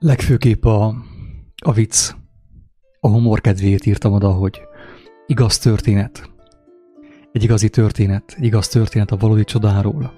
Legfőképp 0.00 0.64
a, 0.64 0.94
a 1.64 1.72
vicc, 1.72 2.14
a 3.00 3.08
humor 3.08 3.40
kedvéért 3.40 3.86
írtam 3.86 4.12
oda, 4.12 4.30
hogy 4.30 4.60
igaz 5.26 5.58
történet. 5.58 6.30
Egy 7.32 7.42
igazi 7.42 7.68
történet, 7.68 8.34
egy 8.36 8.44
igaz 8.44 8.68
történet 8.68 9.10
a 9.10 9.16
valódi 9.16 9.44
csodáról. 9.44 10.12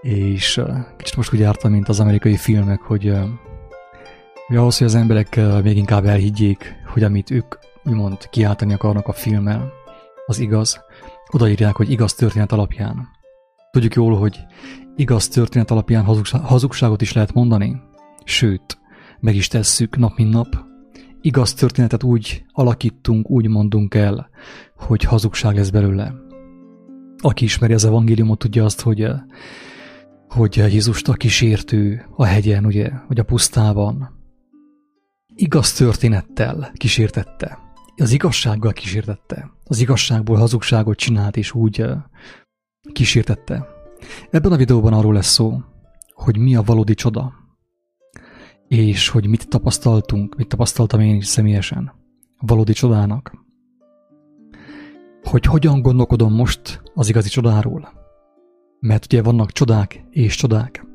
És 0.00 0.60
kicsit 0.96 1.16
most 1.16 1.32
úgy 1.32 1.40
jártam, 1.40 1.70
mint 1.70 1.88
az 1.88 2.00
amerikai 2.00 2.36
filmek, 2.36 2.80
hogy, 2.80 3.14
hogy 4.46 4.56
ahhoz, 4.56 4.78
hogy 4.78 4.86
az 4.86 4.94
emberek 4.94 5.40
még 5.62 5.76
inkább 5.76 6.04
elhiggyék, 6.04 6.74
hogy 6.86 7.02
amit 7.02 7.30
ők 7.30 7.54
úgymond 7.84 8.28
kiáltani 8.28 8.72
akarnak 8.72 9.06
a 9.06 9.12
filmmel, 9.12 9.72
az 10.26 10.38
igaz, 10.38 10.80
odaírják, 11.32 11.76
hogy 11.76 11.90
igaz 11.90 12.14
történet 12.14 12.52
alapján. 12.52 13.08
Tudjuk 13.70 13.94
jól, 13.94 14.18
hogy 14.18 14.38
igaz 14.96 15.28
történet 15.28 15.70
alapján 15.70 16.04
hazugságot 16.42 17.02
is 17.02 17.12
lehet 17.12 17.32
mondani, 17.32 17.82
sőt, 18.26 18.78
meg 19.20 19.34
is 19.34 19.48
tesszük 19.48 19.96
nap 19.96 20.16
mint 20.16 20.32
nap. 20.32 20.64
Igaz 21.20 21.54
történetet 21.54 22.02
úgy 22.02 22.44
alakítunk, 22.52 23.30
úgy 23.30 23.48
mondunk 23.48 23.94
el, 23.94 24.28
hogy 24.76 25.02
hazugság 25.02 25.56
lesz 25.56 25.70
belőle. 25.70 26.14
Aki 27.18 27.44
ismeri 27.44 27.72
az 27.72 27.84
evangéliumot, 27.84 28.38
tudja 28.38 28.64
azt, 28.64 28.80
hogy, 28.80 29.08
hogy 30.28 30.56
Jézust 30.56 31.08
a 31.08 31.12
kísértő 31.12 32.06
a 32.16 32.24
hegyen, 32.24 32.66
ugye, 32.66 32.90
vagy 33.08 33.18
a 33.18 33.24
pusztában, 33.24 34.16
igaz 35.34 35.72
történettel 35.72 36.72
kísértette. 36.74 37.58
Az 37.96 38.12
igazsággal 38.12 38.72
kísértette. 38.72 39.50
Az 39.64 39.80
igazságból 39.80 40.36
hazugságot 40.36 40.96
csinált, 40.96 41.36
és 41.36 41.52
úgy 41.52 41.84
kísértette. 42.92 43.66
Ebben 44.30 44.52
a 44.52 44.56
videóban 44.56 44.92
arról 44.92 45.14
lesz 45.14 45.32
szó, 45.32 45.60
hogy 46.12 46.38
mi 46.38 46.56
a 46.56 46.62
valódi 46.62 46.94
csoda, 46.94 47.45
és 48.68 49.08
hogy 49.08 49.26
mit 49.26 49.48
tapasztaltunk, 49.48 50.36
mit 50.36 50.48
tapasztaltam 50.48 51.00
én 51.00 51.16
is 51.16 51.26
személyesen 51.26 51.92
valódi 52.40 52.72
csodának. 52.72 53.44
Hogy 55.22 55.44
hogyan 55.44 55.82
gondolkodom 55.82 56.34
most 56.34 56.82
az 56.94 57.08
igazi 57.08 57.28
csodáról. 57.28 57.92
Mert 58.80 59.04
ugye 59.04 59.22
vannak 59.22 59.52
csodák 59.52 60.04
és 60.10 60.34
csodák. 60.34 60.86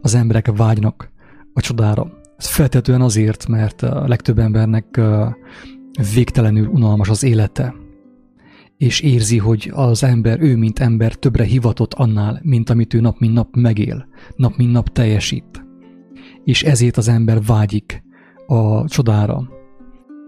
Az 0.00 0.14
emberek 0.14 0.56
vágynak 0.56 1.10
a 1.52 1.60
csodára. 1.60 2.12
Ez 2.36 2.46
feltetően 2.46 3.00
azért, 3.00 3.48
mert 3.48 3.82
a 3.82 4.08
legtöbb 4.08 4.38
embernek 4.38 5.00
végtelenül 6.14 6.66
unalmas 6.66 7.08
az 7.08 7.22
élete, 7.22 7.74
és 8.76 9.00
érzi, 9.00 9.38
hogy 9.38 9.70
az 9.74 10.02
ember, 10.02 10.40
ő 10.40 10.56
mint 10.56 10.78
ember 10.78 11.14
többre 11.14 11.44
hivatott 11.44 11.94
annál, 11.94 12.40
mint 12.42 12.70
amit 12.70 12.94
ő 12.94 13.00
nap 13.00 13.18
mint 13.18 13.34
nap 13.34 13.56
megél, 13.56 14.06
nap 14.36 14.56
mint 14.56 14.72
nap 14.72 14.88
teljesít. 14.88 15.63
És 16.44 16.62
ezért 16.62 16.96
az 16.96 17.08
ember 17.08 17.42
vágyik 17.42 18.02
a 18.46 18.88
csodára. 18.88 19.48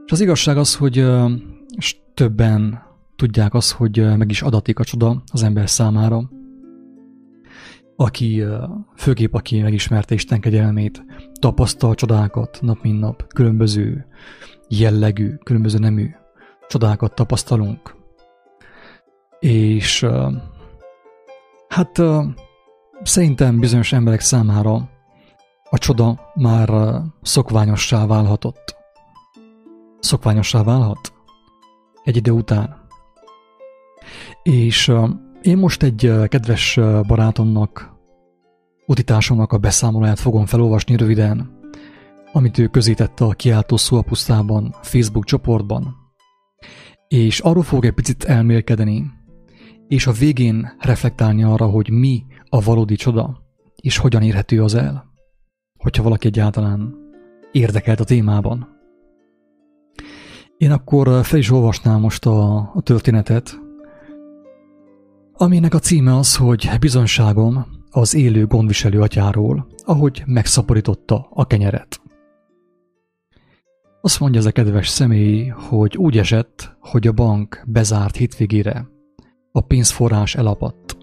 És 0.07 0.13
az 0.13 0.21
igazság 0.21 0.57
az, 0.57 0.75
hogy 0.75 1.07
és 1.77 1.97
többen 2.15 2.83
tudják 3.17 3.55
azt, 3.55 3.73
hogy 3.73 4.17
meg 4.17 4.31
is 4.31 4.43
adatik 4.43 4.79
a 4.79 4.85
csoda 4.85 5.23
az 5.33 5.43
ember 5.43 5.71
számára, 5.71 6.31
aki, 7.97 8.45
főképp 8.97 9.35
aki 9.35 9.61
megismerte 9.61 10.15
Isten 10.15 10.41
kegyelmét, 10.41 11.05
tapasztal 11.41 11.95
csodákat 11.95 12.59
nap 12.63 12.83
mint 12.83 13.01
nap, 13.01 13.33
különböző 13.33 14.07
jellegű, 14.69 15.35
különböző 15.35 15.79
nemű 15.79 16.09
csodákat 16.69 17.15
tapasztalunk. 17.15 17.95
És 19.39 20.07
hát 21.69 22.03
szerintem 23.03 23.61
bizonyos 23.61 23.93
emberek 23.93 24.21
számára 24.21 24.89
a 25.77 25.79
csoda 25.79 26.33
már 26.35 27.01
szokványossá 27.23 28.07
válhatott. 28.07 28.77
Szokványossá 29.99 30.63
válhat 30.63 31.13
egy 32.05 32.17
idő 32.17 32.31
után. 32.31 32.77
És 34.43 34.93
én 35.43 35.57
most 35.59 35.83
egy 35.83 36.13
kedves 36.29 36.81
barátomnak, 37.07 37.93
utitásomnak 38.87 39.53
a 39.53 39.59
beszámolóját 39.59 40.19
fogom 40.19 40.47
felolvasni 40.47 40.97
röviden, 40.97 41.61
amit 42.33 42.59
ő 42.59 42.67
közítette 42.67 43.25
a 43.25 43.33
kiáltó 43.33 43.77
szó 43.77 44.03
Facebook 44.83 45.25
csoportban. 45.25 45.95
És 47.09 47.41
arról 47.41 47.63
fog 47.63 47.85
egy 47.85 47.95
picit 47.95 48.25
elmélkedni, 48.25 49.11
és 49.89 50.07
a 50.07 50.13
végén 50.13 50.77
reflektálni 50.79 51.43
arra, 51.43 51.67
hogy 51.67 51.91
mi 51.91 52.25
a 52.49 52.61
valódi 52.61 52.95
csoda, 52.95 53.43
és 53.77 53.97
hogyan 53.97 54.23
érhető 54.23 54.63
az 54.63 54.75
el, 54.75 55.15
hogyha 55.87 56.03
valaki 56.03 56.27
egyáltalán 56.27 56.95
érdekelt 57.53 58.01
a 58.01 58.05
témában. 58.05 58.69
Én 60.57 60.71
akkor 60.71 61.25
fel 61.25 61.39
is 61.39 61.51
olvasnám 61.51 62.01
most 62.01 62.27
a, 62.27 62.57
a 62.75 62.81
történetet, 62.83 63.61
aminek 65.33 65.75
a 65.75 65.79
címe 65.79 66.17
az, 66.17 66.37
hogy 66.37 66.69
bizonságom 66.81 67.67
az 67.91 68.15
élő 68.15 68.47
gondviselő 68.47 69.01
atyáról, 69.01 69.67
ahogy 69.85 70.23
megszaporította 70.27 71.29
a 71.31 71.47
kenyeret. 71.47 72.01
Azt 74.01 74.21
mondja 74.21 74.41
ez 74.41 74.47
a 74.47 74.53
kedves 74.53 74.89
személy, 74.89 75.47
hogy 75.47 75.97
úgy 75.97 76.19
esett, 76.19 76.77
hogy 76.81 77.07
a 77.07 77.13
bank 77.13 77.63
bezárt 77.67 78.17
hétvégére. 78.17 78.89
A 79.53 79.61
pénzforrás 79.61 80.35
elapadt. 80.35 80.97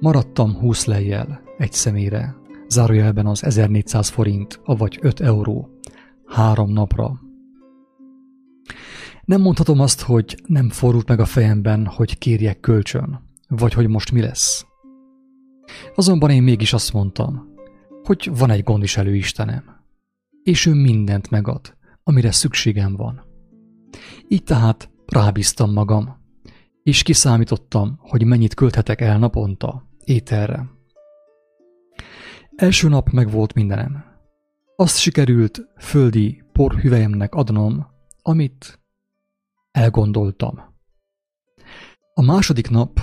Maradtam 0.00 0.54
20 0.54 0.84
lejjel 0.84 1.40
egy 1.58 1.72
személyre, 1.72 2.44
zárójelben 2.68 3.26
az 3.26 3.44
1400 3.44 4.08
forint, 4.08 4.60
avagy 4.64 4.98
5 5.00 5.20
euró, 5.20 5.68
három 6.26 6.72
napra. 6.72 7.20
Nem 9.24 9.40
mondhatom 9.40 9.80
azt, 9.80 10.00
hogy 10.00 10.42
nem 10.46 10.68
fordult 10.68 11.08
meg 11.08 11.20
a 11.20 11.24
fejemben, 11.24 11.86
hogy 11.86 12.18
kérjek 12.18 12.60
kölcsön, 12.60 13.20
vagy 13.48 13.72
hogy 13.72 13.88
most 13.88 14.12
mi 14.12 14.20
lesz. 14.20 14.66
Azonban 15.94 16.30
én 16.30 16.42
mégis 16.42 16.72
azt 16.72 16.92
mondtam, 16.92 17.54
hogy 18.02 18.30
van 18.38 18.50
egy 18.50 18.62
gondviselő 18.62 19.14
Istenem, 19.14 19.64
és 20.42 20.66
ő 20.66 20.74
mindent 20.74 21.30
megad, 21.30 21.76
amire 22.02 22.30
szükségem 22.30 22.96
van. 22.96 23.24
Így 24.28 24.42
tehát 24.42 24.90
rábíztam 25.06 25.72
magam, 25.72 26.16
és 26.82 27.02
kiszámítottam, 27.02 27.98
hogy 27.98 28.24
mennyit 28.24 28.54
költhetek 28.54 29.00
el 29.00 29.18
naponta 29.18 29.88
ételre. 30.04 30.75
Első 32.56 32.88
nap 32.88 33.10
meg 33.10 33.30
volt 33.30 33.54
mindenem. 33.54 34.04
Azt 34.76 34.98
sikerült 34.98 35.68
földi 35.78 36.44
porhüvelyemnek 36.52 37.34
adnom, 37.34 37.86
amit 38.22 38.80
elgondoltam. 39.70 40.60
A 42.14 42.22
második 42.22 42.70
nap 42.70 43.00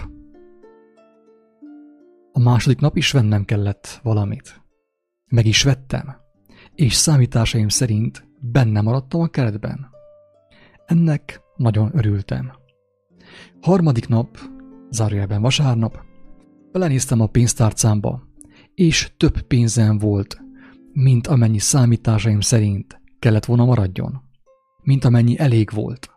a 2.31 2.39
második 2.39 2.79
nap 2.79 2.97
is 2.97 3.11
vennem 3.11 3.45
kellett 3.45 3.99
valamit. 4.03 4.61
Meg 5.25 5.45
is 5.45 5.63
vettem, 5.63 6.15
és 6.75 6.93
számításaim 6.93 7.67
szerint 7.67 8.27
benne 8.39 8.81
maradtam 8.81 9.21
a 9.21 9.27
keretben. 9.27 9.89
Ennek 10.85 11.41
nagyon 11.55 11.89
örültem. 11.93 12.51
Harmadik 13.61 14.07
nap, 14.07 14.37
zárójelben 14.89 15.41
vasárnap, 15.41 16.03
belenéztem 16.71 17.21
a 17.21 17.27
pénztárcámba, 17.27 18.23
és 18.75 19.11
több 19.17 19.41
pénzem 19.41 19.97
volt, 19.97 20.41
mint 20.93 21.27
amennyi 21.27 21.59
számításaim 21.59 22.39
szerint 22.39 23.01
kellett 23.19 23.45
volna 23.45 23.65
maradjon, 23.65 24.21
mint 24.81 25.05
amennyi 25.05 25.39
elég 25.39 25.69
volt. 25.73 26.11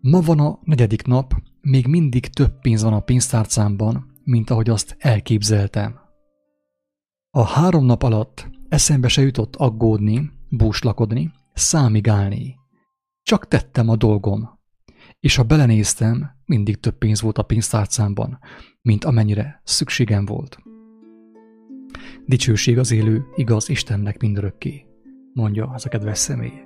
Ma 0.00 0.20
van 0.20 0.40
a 0.40 0.58
negyedik 0.62 1.06
nap, 1.06 1.34
még 1.60 1.86
mindig 1.86 2.26
több 2.26 2.60
pénz 2.60 2.82
van 2.82 2.92
a 2.92 3.00
pénztárcámban, 3.00 4.12
mint 4.24 4.50
ahogy 4.50 4.70
azt 4.70 4.96
elképzeltem. 4.98 5.98
A 7.30 7.42
három 7.42 7.84
nap 7.84 8.02
alatt 8.02 8.50
eszembe 8.68 9.08
se 9.08 9.22
jutott 9.22 9.56
aggódni, 9.56 10.30
búslakodni, 10.48 11.32
számigálni. 11.54 12.56
Csak 13.22 13.48
tettem 13.48 13.88
a 13.88 13.96
dolgom. 13.96 14.58
És 15.20 15.36
ha 15.36 15.42
belenéztem, 15.42 16.30
mindig 16.44 16.80
több 16.80 16.98
pénz 16.98 17.20
volt 17.20 17.38
a 17.38 17.42
pénztárcámban, 17.42 18.38
mint 18.82 19.04
amennyire 19.04 19.60
szükségem 19.64 20.24
volt. 20.24 20.58
Dicsőség 22.26 22.78
az 22.78 22.92
élő, 22.92 23.24
igaz 23.34 23.68
Istennek 23.68 24.20
mindörökké, 24.20 24.84
mondja 25.32 25.70
az 25.74 25.86
a 25.86 25.88
kedves 25.88 26.18
személy. 26.18 26.64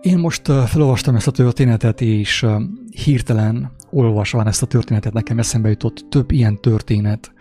Én 0.00 0.18
most 0.18 0.42
felolvastam 0.66 1.14
ezt 1.14 1.26
a 1.26 1.30
történetet, 1.30 2.00
és 2.00 2.46
hirtelen 3.04 3.72
olvasván 3.90 4.46
ezt 4.46 4.62
a 4.62 4.66
történetet 4.66 5.12
nekem 5.12 5.38
eszembe 5.38 5.68
jutott 5.68 6.04
több 6.08 6.30
ilyen 6.30 6.60
történet, 6.60 7.32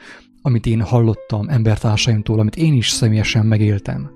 amit 0.41 0.65
én 0.65 0.81
hallottam 0.81 1.49
embertársaimtól, 1.49 2.39
amit 2.39 2.55
én 2.55 2.73
is 2.73 2.89
személyesen 2.89 3.45
megéltem 3.45 4.09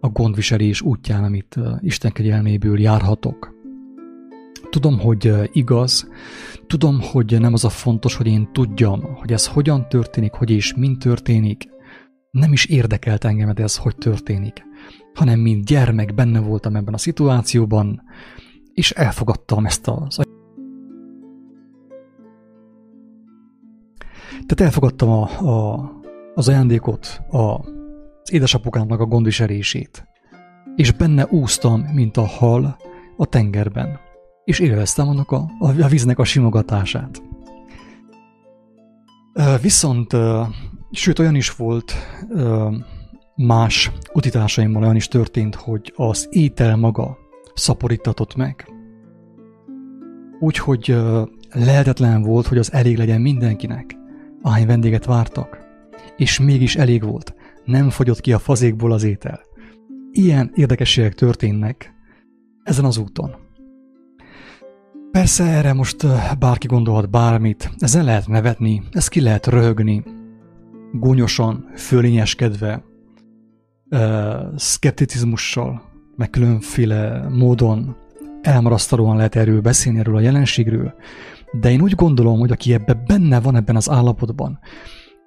a 0.00 0.08
gondviselés 0.08 0.80
útján, 0.80 1.24
amit 1.24 1.58
Isten 1.80 2.12
kegyelméből 2.12 2.80
járhatok. 2.80 3.54
Tudom, 4.70 4.98
hogy 4.98 5.32
igaz, 5.52 6.08
tudom, 6.66 7.00
hogy 7.00 7.40
nem 7.40 7.52
az 7.52 7.64
a 7.64 7.68
fontos, 7.68 8.14
hogy 8.14 8.26
én 8.26 8.48
tudjam, 8.52 9.02
hogy 9.02 9.32
ez 9.32 9.46
hogyan 9.46 9.88
történik, 9.88 10.32
hogy 10.32 10.50
és 10.50 10.74
mint 10.74 10.98
történik, 10.98 11.68
Nem 12.38 12.52
is 12.52 12.64
érdekelt 12.64 13.24
engemet 13.24 13.60
ez, 13.60 13.76
hogy 13.76 13.96
történik, 13.96 14.62
hanem 15.14 15.40
mint 15.40 15.64
gyermek 15.64 16.14
benne 16.14 16.40
voltam 16.40 16.76
ebben 16.76 16.94
a 16.94 16.98
szituációban, 16.98 18.02
és 18.74 18.90
elfogadtam 18.90 19.66
ezt 19.66 19.88
az 19.88 20.20
Tehát 24.46 24.60
elfogadtam 24.60 25.08
a, 25.08 25.22
a, 25.48 25.90
az 26.34 26.48
ajándékot, 26.48 27.20
a, 27.30 27.38
az 28.22 28.32
édesapukámnak 28.32 29.00
a 29.00 29.06
gondviselését, 29.06 30.06
és 30.76 30.92
benne 30.92 31.26
úsztam, 31.26 31.80
mint 31.80 32.16
a 32.16 32.26
hal 32.26 32.76
a 33.16 33.26
tengerben, 33.26 33.98
és 34.44 34.58
élveztem 34.58 35.08
annak 35.08 35.30
a, 35.30 35.50
a, 35.58 35.82
a 35.82 35.88
víznek 35.88 36.18
a 36.18 36.24
simogatását. 36.24 37.22
Viszont, 39.60 40.12
sőt 40.92 41.18
olyan 41.18 41.34
is 41.34 41.50
volt, 41.50 41.94
más 43.36 43.92
utitásaimmal 44.12 44.82
olyan 44.82 44.96
is 44.96 45.08
történt, 45.08 45.54
hogy 45.54 45.92
az 45.96 46.26
étel 46.30 46.76
maga 46.76 47.18
szaporítatott 47.54 48.34
meg. 48.34 48.66
Úgyhogy 50.40 50.96
lehetetlen 51.52 52.22
volt, 52.22 52.46
hogy 52.46 52.58
az 52.58 52.72
elég 52.72 52.96
legyen 52.96 53.20
mindenkinek, 53.20 53.96
ahány 54.42 54.66
vendéget 54.66 55.04
vártak. 55.04 55.58
És 56.16 56.40
mégis 56.40 56.76
elég 56.76 57.04
volt, 57.04 57.34
nem 57.64 57.90
fogyott 57.90 58.20
ki 58.20 58.32
a 58.32 58.38
fazékból 58.38 58.92
az 58.92 59.02
étel. 59.02 59.40
Ilyen 60.12 60.50
érdekességek 60.54 61.14
történnek 61.14 61.94
ezen 62.62 62.84
az 62.84 62.96
úton. 62.96 63.34
Persze 65.10 65.44
erre 65.44 65.72
most 65.72 66.06
bárki 66.38 66.66
gondolhat 66.66 67.10
bármit, 67.10 67.70
ezen 67.78 68.04
lehet 68.04 68.28
nevetni, 68.28 68.82
ezt 68.90 69.08
ki 69.08 69.20
lehet 69.20 69.46
röhögni, 69.46 70.02
gúnyosan, 70.92 71.70
fölényeskedve, 71.76 72.84
szkepticizmussal, 74.56 75.82
meg 76.16 76.30
különféle 76.30 77.28
módon 77.28 77.96
elmarasztalóan 78.42 79.16
lehet 79.16 79.36
erről 79.36 79.60
beszélni, 79.60 79.98
erről 79.98 80.16
a 80.16 80.20
jelenségről, 80.20 80.94
de 81.60 81.70
én 81.70 81.80
úgy 81.80 81.94
gondolom, 81.94 82.38
hogy 82.38 82.50
aki 82.50 82.72
ebbe 82.72 82.94
benne 83.06 83.40
van 83.40 83.56
ebben 83.56 83.76
az 83.76 83.90
állapotban, 83.90 84.58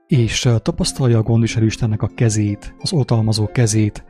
és 0.08 0.50
tapasztalja 0.62 1.18
a 1.18 1.24
gondviselő 1.24 1.66
Istennek 1.66 2.02
a 2.02 2.12
kezét, 2.16 2.76
az 2.80 2.94
oltalmazó 2.94 3.48
kezét, 3.48 4.06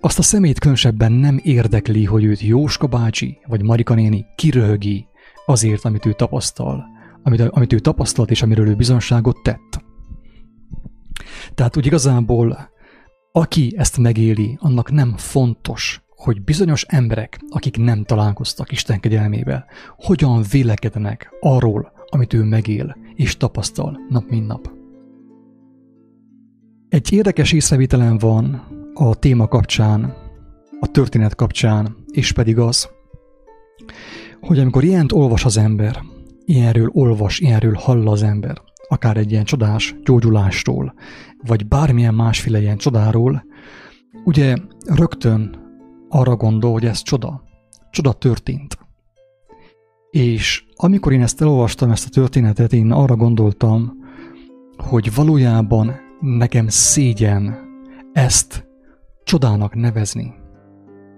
azt 0.00 0.18
a 0.18 0.22
szemét 0.22 0.58
különösebben 0.58 1.12
nem 1.12 1.40
érdekli, 1.42 2.04
hogy 2.04 2.24
őt 2.24 2.40
Jóska 2.40 2.86
bácsi 2.86 3.38
vagy 3.46 3.62
Marika 3.62 3.94
néni 3.94 4.26
kiröhögi 4.36 5.06
azért, 5.46 5.84
amit 5.84 6.06
ő 6.06 6.12
tapasztal, 6.12 6.84
amit, 7.22 7.40
amit 7.40 7.72
ő 7.72 7.78
tapasztalt 7.78 8.30
és 8.30 8.42
amiről 8.42 8.68
ő 8.68 8.74
bizonságot 8.74 9.42
tett. 9.42 9.84
Tehát 11.54 11.76
úgy 11.76 11.86
igazából, 11.86 12.70
aki 13.32 13.74
ezt 13.76 13.98
megéli, 13.98 14.56
annak 14.60 14.90
nem 14.90 15.14
fontos, 15.16 16.04
hogy 16.08 16.42
bizonyos 16.42 16.84
emberek, 16.88 17.40
akik 17.50 17.76
nem 17.76 18.04
találkoztak 18.04 18.72
Isten 18.72 19.00
kegyelmével, 19.00 19.66
hogyan 19.96 20.44
vélekednek 20.50 21.30
arról, 21.40 21.92
amit 22.06 22.32
ő 22.32 22.42
megél 22.42 22.96
és 23.14 23.36
tapasztal 23.36 23.98
nap 24.08 24.28
mint 24.28 24.46
nap. 24.46 24.70
Egy 26.88 27.12
érdekes 27.12 27.52
észrevételem 27.52 28.18
van 28.18 28.66
a 28.94 29.14
téma 29.14 29.48
kapcsán, 29.48 30.14
a 30.80 30.86
történet 30.86 31.34
kapcsán, 31.34 31.96
és 32.10 32.32
pedig 32.32 32.58
az, 32.58 32.88
hogy 34.40 34.58
amikor 34.58 34.84
ilyent 34.84 35.12
olvas 35.12 35.44
az 35.44 35.56
ember, 35.56 36.02
ilyenről 36.44 36.90
olvas, 36.92 37.38
ilyenről 37.40 37.74
hall 37.74 38.08
az 38.08 38.22
ember, 38.22 38.62
akár 38.88 39.16
egy 39.16 39.30
ilyen 39.30 39.44
csodás 39.44 39.96
gyógyulástól, 40.04 40.94
vagy 41.46 41.66
bármilyen 41.66 42.14
másféle 42.14 42.60
ilyen 42.60 42.76
csodáról, 42.76 43.44
ugye 44.24 44.56
rögtön 44.86 45.64
arra 46.08 46.36
gondol, 46.36 46.72
hogy 46.72 46.84
ez 46.84 47.02
csoda. 47.02 47.42
Csoda 47.90 48.12
történt. 48.12 48.78
És 50.10 50.64
amikor 50.76 51.12
én 51.12 51.22
ezt 51.22 51.40
elolvastam, 51.40 51.90
ezt 51.90 52.06
a 52.06 52.10
történetet, 52.10 52.72
én 52.72 52.92
arra 52.92 53.16
gondoltam, 53.16 53.92
hogy 54.76 55.14
valójában 55.14 55.94
nekem 56.20 56.68
szégyen 56.68 57.58
ezt 58.12 58.66
csodának 59.24 59.74
nevezni. 59.74 60.34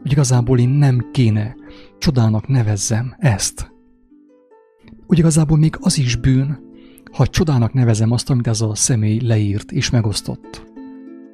Hogy 0.02 0.12
igazából 0.12 0.58
én 0.58 0.68
nem 0.68 1.08
kéne 1.12 1.54
csodának 1.98 2.46
nevezzem 2.46 3.14
ezt. 3.18 3.72
Úgy 5.06 5.18
igazából 5.18 5.58
még 5.58 5.76
az 5.80 5.98
is 5.98 6.16
bűn, 6.16 6.67
ha 7.12 7.26
csodának 7.26 7.72
nevezem 7.72 8.10
azt, 8.10 8.30
amit 8.30 8.46
ez 8.46 8.60
a 8.60 8.74
személy 8.74 9.20
leírt 9.22 9.72
és 9.72 9.90
megosztott 9.90 10.66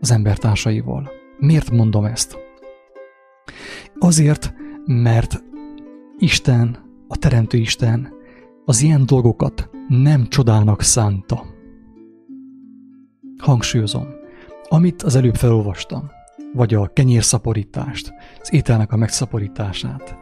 az 0.00 0.10
embertársaival. 0.10 1.10
Miért 1.38 1.70
mondom 1.70 2.04
ezt? 2.04 2.38
Azért, 3.98 4.54
mert 4.86 5.42
Isten, 6.18 6.78
a 7.08 7.16
Teremtő 7.16 7.58
Isten 7.58 8.12
az 8.64 8.82
ilyen 8.82 9.06
dolgokat 9.06 9.70
nem 9.88 10.28
csodának 10.28 10.82
szánta. 10.82 11.44
Hangsúlyozom, 13.38 14.06
amit 14.68 15.02
az 15.02 15.14
előbb 15.14 15.34
felolvastam, 15.34 16.10
vagy 16.52 16.74
a 16.74 16.90
kenyérszaporítást, 16.92 18.12
az 18.40 18.52
ételnek 18.52 18.92
a 18.92 18.96
megszaporítását, 18.96 20.16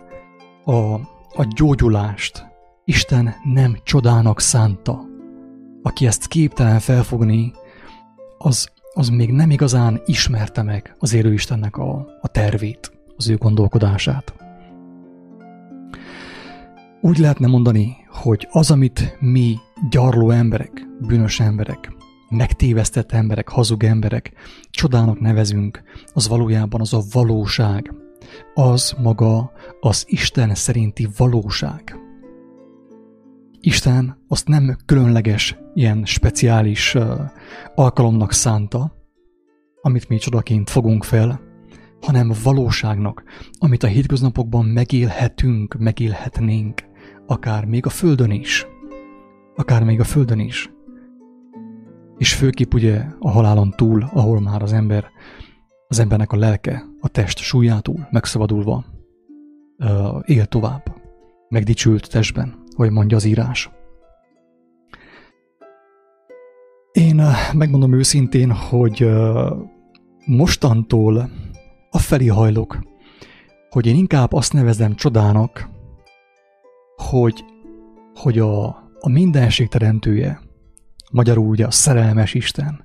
a, 0.64 0.94
a 1.34 1.46
gyógyulást 1.56 2.46
Isten 2.84 3.34
nem 3.44 3.76
csodának 3.84 4.40
szánta. 4.40 5.11
Aki 5.82 6.06
ezt 6.06 6.26
képtelen 6.26 6.78
felfogni, 6.78 7.52
az, 8.38 8.68
az 8.92 9.08
még 9.08 9.30
nem 9.30 9.50
igazán 9.50 10.02
ismerte 10.06 10.62
meg 10.62 10.96
az 10.98 11.14
élő 11.14 11.32
Istennek 11.32 11.76
a, 11.76 12.06
a 12.20 12.28
tervét 12.28 12.92
az 13.16 13.28
ő 13.28 13.36
gondolkodását. 13.36 14.34
Úgy 17.00 17.18
lehetne 17.18 17.46
mondani, 17.46 17.96
hogy 18.08 18.48
az, 18.50 18.70
amit 18.70 19.16
mi 19.20 19.56
gyarló 19.90 20.30
emberek, 20.30 20.86
bűnös 21.06 21.40
emberek, 21.40 21.92
megtévesztett 22.28 23.12
emberek, 23.12 23.48
hazug 23.48 23.84
emberek 23.84 24.32
csodának 24.70 25.20
nevezünk, 25.20 25.82
az 26.12 26.28
valójában 26.28 26.80
az 26.80 26.92
a 26.94 27.02
valóság. 27.12 27.94
Az 28.54 28.94
maga 29.02 29.52
az 29.80 30.04
Isten 30.06 30.54
szerinti 30.54 31.08
valóság. 31.16 32.01
Isten 33.64 34.16
azt 34.28 34.48
nem 34.48 34.76
különleges, 34.86 35.58
ilyen 35.74 36.04
speciális 36.04 36.96
alkalomnak 37.74 38.32
szánta, 38.32 38.92
amit 39.82 40.08
mi 40.08 40.16
csodaként 40.16 40.70
fogunk 40.70 41.04
fel, 41.04 41.40
hanem 42.00 42.32
valóságnak, 42.42 43.22
amit 43.58 43.82
a 43.82 43.86
hétköznapokban 43.86 44.64
megélhetünk, 44.64 45.76
megélhetnénk, 45.78 46.82
akár 47.26 47.64
még 47.64 47.86
a 47.86 47.90
Földön 47.90 48.30
is. 48.30 48.66
Akár 49.56 49.84
még 49.84 50.00
a 50.00 50.04
Földön 50.04 50.38
is. 50.38 50.70
És 52.18 52.34
főképp 52.34 52.74
ugye 52.74 53.04
a 53.18 53.30
halálon 53.30 53.70
túl, 53.70 54.10
ahol 54.12 54.40
már 54.40 54.62
az 54.62 54.72
ember, 54.72 55.10
az 55.88 55.98
embernek 55.98 56.32
a 56.32 56.36
lelke, 56.36 56.84
a 57.00 57.08
test 57.08 57.38
súlyától 57.38 58.08
megszabadulva 58.10 58.84
él 60.24 60.46
tovább, 60.46 61.00
megdicsült 61.48 62.10
testben, 62.10 62.61
hogy 62.74 62.90
mondja 62.90 63.16
az 63.16 63.24
írás. 63.24 63.70
Én 66.92 67.20
uh, 67.20 67.54
megmondom 67.54 67.92
őszintén, 67.92 68.50
hogy 68.50 69.04
uh, 69.04 69.52
mostantól 70.26 71.30
afelé 71.90 72.26
hajlok, 72.26 72.78
hogy 73.70 73.86
én 73.86 73.96
inkább 73.96 74.32
azt 74.32 74.52
nevezem 74.52 74.94
csodának, 74.94 75.68
hogy, 76.96 77.44
hogy 78.14 78.38
a, 78.38 78.66
a 79.00 79.08
mindenség 79.08 79.68
teremtője, 79.68 80.40
magyarul 81.12 81.46
ugye 81.46 81.66
a 81.66 81.70
szerelmes 81.70 82.34
Isten, 82.34 82.84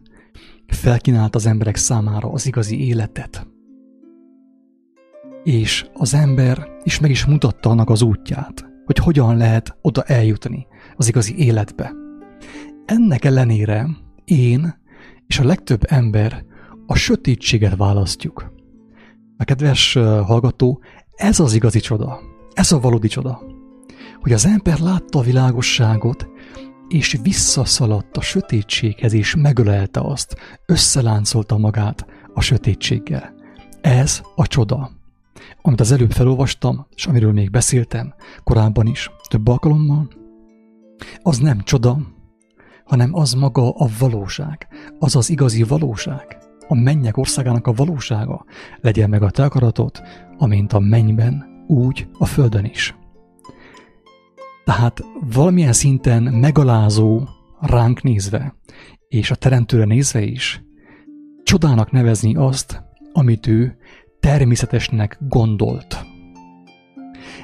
felkínált 0.67 1.36
az 1.36 1.46
emberek 1.46 1.75
számára 1.75 2.32
az 2.32 2.46
igazi 2.46 2.88
életet. 2.88 3.48
És 5.44 5.89
az 5.94 6.13
ember 6.13 6.67
is 6.84 7.00
meg 7.00 7.10
is 7.10 7.25
mutatta 7.25 7.70
annak 7.70 7.89
az 7.89 8.01
útját, 8.01 8.66
hogy 8.88 8.98
hogyan 8.98 9.38
lehet 9.38 9.77
oda 9.82 10.03
eljutni 10.03 10.67
az 10.96 11.08
igazi 11.08 11.38
életbe. 11.38 11.94
Ennek 12.86 13.25
ellenére 13.25 13.88
én 14.25 14.75
és 15.27 15.39
a 15.39 15.46
legtöbb 15.46 15.82
ember 15.88 16.46
a 16.86 16.96
sötétséget 16.96 17.75
választjuk. 17.75 18.53
A 19.38 19.44
kedves 19.44 19.94
hallgató, 20.25 20.82
ez 21.15 21.39
az 21.39 21.53
igazi 21.53 21.79
csoda, 21.79 22.20
ez 22.53 22.72
a 22.72 22.79
valódi 22.79 23.08
csoda, 23.08 23.41
hogy 24.22 24.34
az 24.34 24.46
ember 24.46 24.79
látta 24.79 25.20
a 25.20 25.24
világosságot, 25.24 26.27
és 26.88 27.17
visszaszaladt 27.22 28.17
a 28.17 28.22
sötétséghez, 28.22 29.13
és 29.13 29.36
megölelte 29.36 30.00
azt, 30.00 30.36
összeláncolta 30.65 31.58
magát 31.58 32.06
a 32.34 32.41
sötétséggel. 32.41 33.34
Ez 33.82 34.22
a 34.36 34.48
csoda, 34.48 34.91
amit 35.62 35.80
az 35.80 35.92
előbb 35.92 36.12
felolvastam, 36.12 36.88
és 36.96 37.06
amiről 37.06 37.32
még 37.32 37.52
beszéltem 37.52 38.14
korábban 38.44 38.88
is, 38.88 39.12
több 39.30 39.48
alkalommal, 39.48 40.08
az 41.22 41.38
nem 41.38 41.62
csoda, 41.64 41.98
hanem 42.86 43.14
az 43.14 43.34
maga 43.34 43.72
a 43.72 43.88
valóság, 44.00 44.68
az 45.00 45.16
az 45.16 45.30
igazi 45.30 45.64
valóság, 45.64 46.38
a 46.68 46.76
mennyek 46.76 47.18
országának 47.18 47.68
a 47.68 47.74
valósága. 47.74 48.46
Legyen 48.82 49.10
meg 49.10 49.24
a 49.24 49.30
te 49.30 49.44
akaratod, 49.44 50.02
amint 50.38 50.74
a 50.74 50.80
mennyben, 50.80 51.46
úgy 51.68 52.08
a 52.18 52.26
földön 52.26 52.66
is. 52.66 52.96
Tehát 54.66 55.04
valamilyen 55.34 55.74
szinten 55.74 56.24
megalázó 56.24 57.22
ránk 57.60 58.02
nézve, 58.02 58.56
és 59.08 59.32
a 59.32 59.36
teremtőre 59.36 59.86
nézve 59.86 60.22
is, 60.22 60.64
csodának 61.44 61.92
nevezni 61.92 62.36
azt, 62.36 62.84
amit 63.14 63.48
ő 63.48 63.78
természetesnek 64.27 65.17
gondolt. 65.19 66.05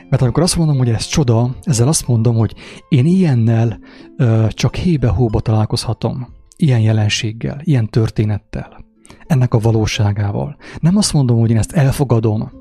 Mert 0.09 0.21
amikor 0.21 0.43
azt 0.43 0.55
mondom, 0.55 0.77
hogy 0.77 0.89
ez 0.89 1.05
csoda, 1.05 1.55
ezzel 1.61 1.87
azt 1.87 2.07
mondom, 2.07 2.35
hogy 2.35 2.53
én 2.89 3.05
ilyennel 3.05 3.79
ö, 4.17 4.45
csak 4.49 4.75
hébe-hóba 4.75 5.39
találkozhatom, 5.39 6.27
ilyen 6.57 6.79
jelenséggel, 6.79 7.59
ilyen 7.63 7.89
történettel, 7.89 8.85
ennek 9.27 9.53
a 9.53 9.59
valóságával. 9.59 10.55
Nem 10.79 10.97
azt 10.97 11.13
mondom, 11.13 11.39
hogy 11.39 11.49
én 11.49 11.57
ezt 11.57 11.71
elfogadom, 11.71 12.51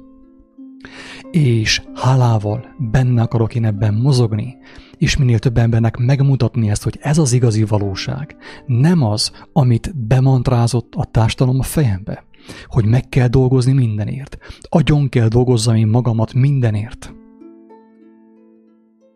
és 1.31 1.83
hálával 1.95 2.75
benne 2.79 3.23
akarok 3.23 3.55
én 3.55 3.65
ebben 3.65 3.95
mozogni, 3.95 4.57
és 4.99 5.17
minél 5.17 5.39
több 5.39 5.59
embernek 5.59 5.97
megmutatni 5.97 6.71
ezt, 6.71 6.83
hogy 6.83 6.99
ez 7.01 7.19
az 7.19 7.33
igazi 7.33 7.65
valóság. 7.65 8.37
Nem 8.67 9.03
az, 9.03 9.33
amit 9.53 10.07
bemantrázott 10.07 10.95
a 10.95 11.05
társadalom 11.05 11.59
a 11.59 11.63
fejembe, 11.63 12.25
hogy 12.67 12.85
meg 12.85 13.09
kell 13.09 13.29
dolgozni 13.29 13.73
mindenért. 13.73 14.39
Agyon 14.61 15.09
kell 15.09 15.29
dolgozzam 15.29 15.75
én 15.75 15.87
magamat 15.87 16.35
mindenért. 16.35 17.15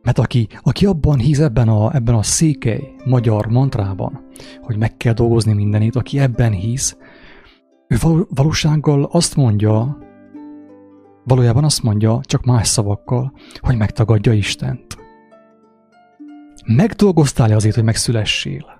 Mert 0.02 0.18
aki, 0.18 0.48
aki 0.62 0.86
abban 0.86 1.18
hisz 1.18 1.38
ebben 1.38 1.68
a, 1.68 1.94
ebben 1.94 2.14
a 2.14 2.22
székely 2.22 2.94
magyar 3.04 3.46
mantrában, 3.46 4.20
hogy 4.62 4.76
meg 4.76 4.96
kell 4.96 5.12
dolgozni 5.12 5.52
mindenét, 5.52 5.96
aki 5.96 6.18
ebben 6.18 6.52
hisz, 6.52 6.96
ő 7.88 7.96
valósággal 8.28 9.08
azt 9.12 9.36
mondja, 9.36 9.98
valójában 11.24 11.64
azt 11.64 11.82
mondja, 11.82 12.20
csak 12.22 12.44
más 12.44 12.68
szavakkal, 12.68 13.32
hogy 13.58 13.76
megtagadja 13.76 14.32
Istent. 14.32 14.96
Megdolgoztál-e 16.66 17.54
azért, 17.54 17.74
hogy 17.74 17.84
megszülessél? 17.84 18.75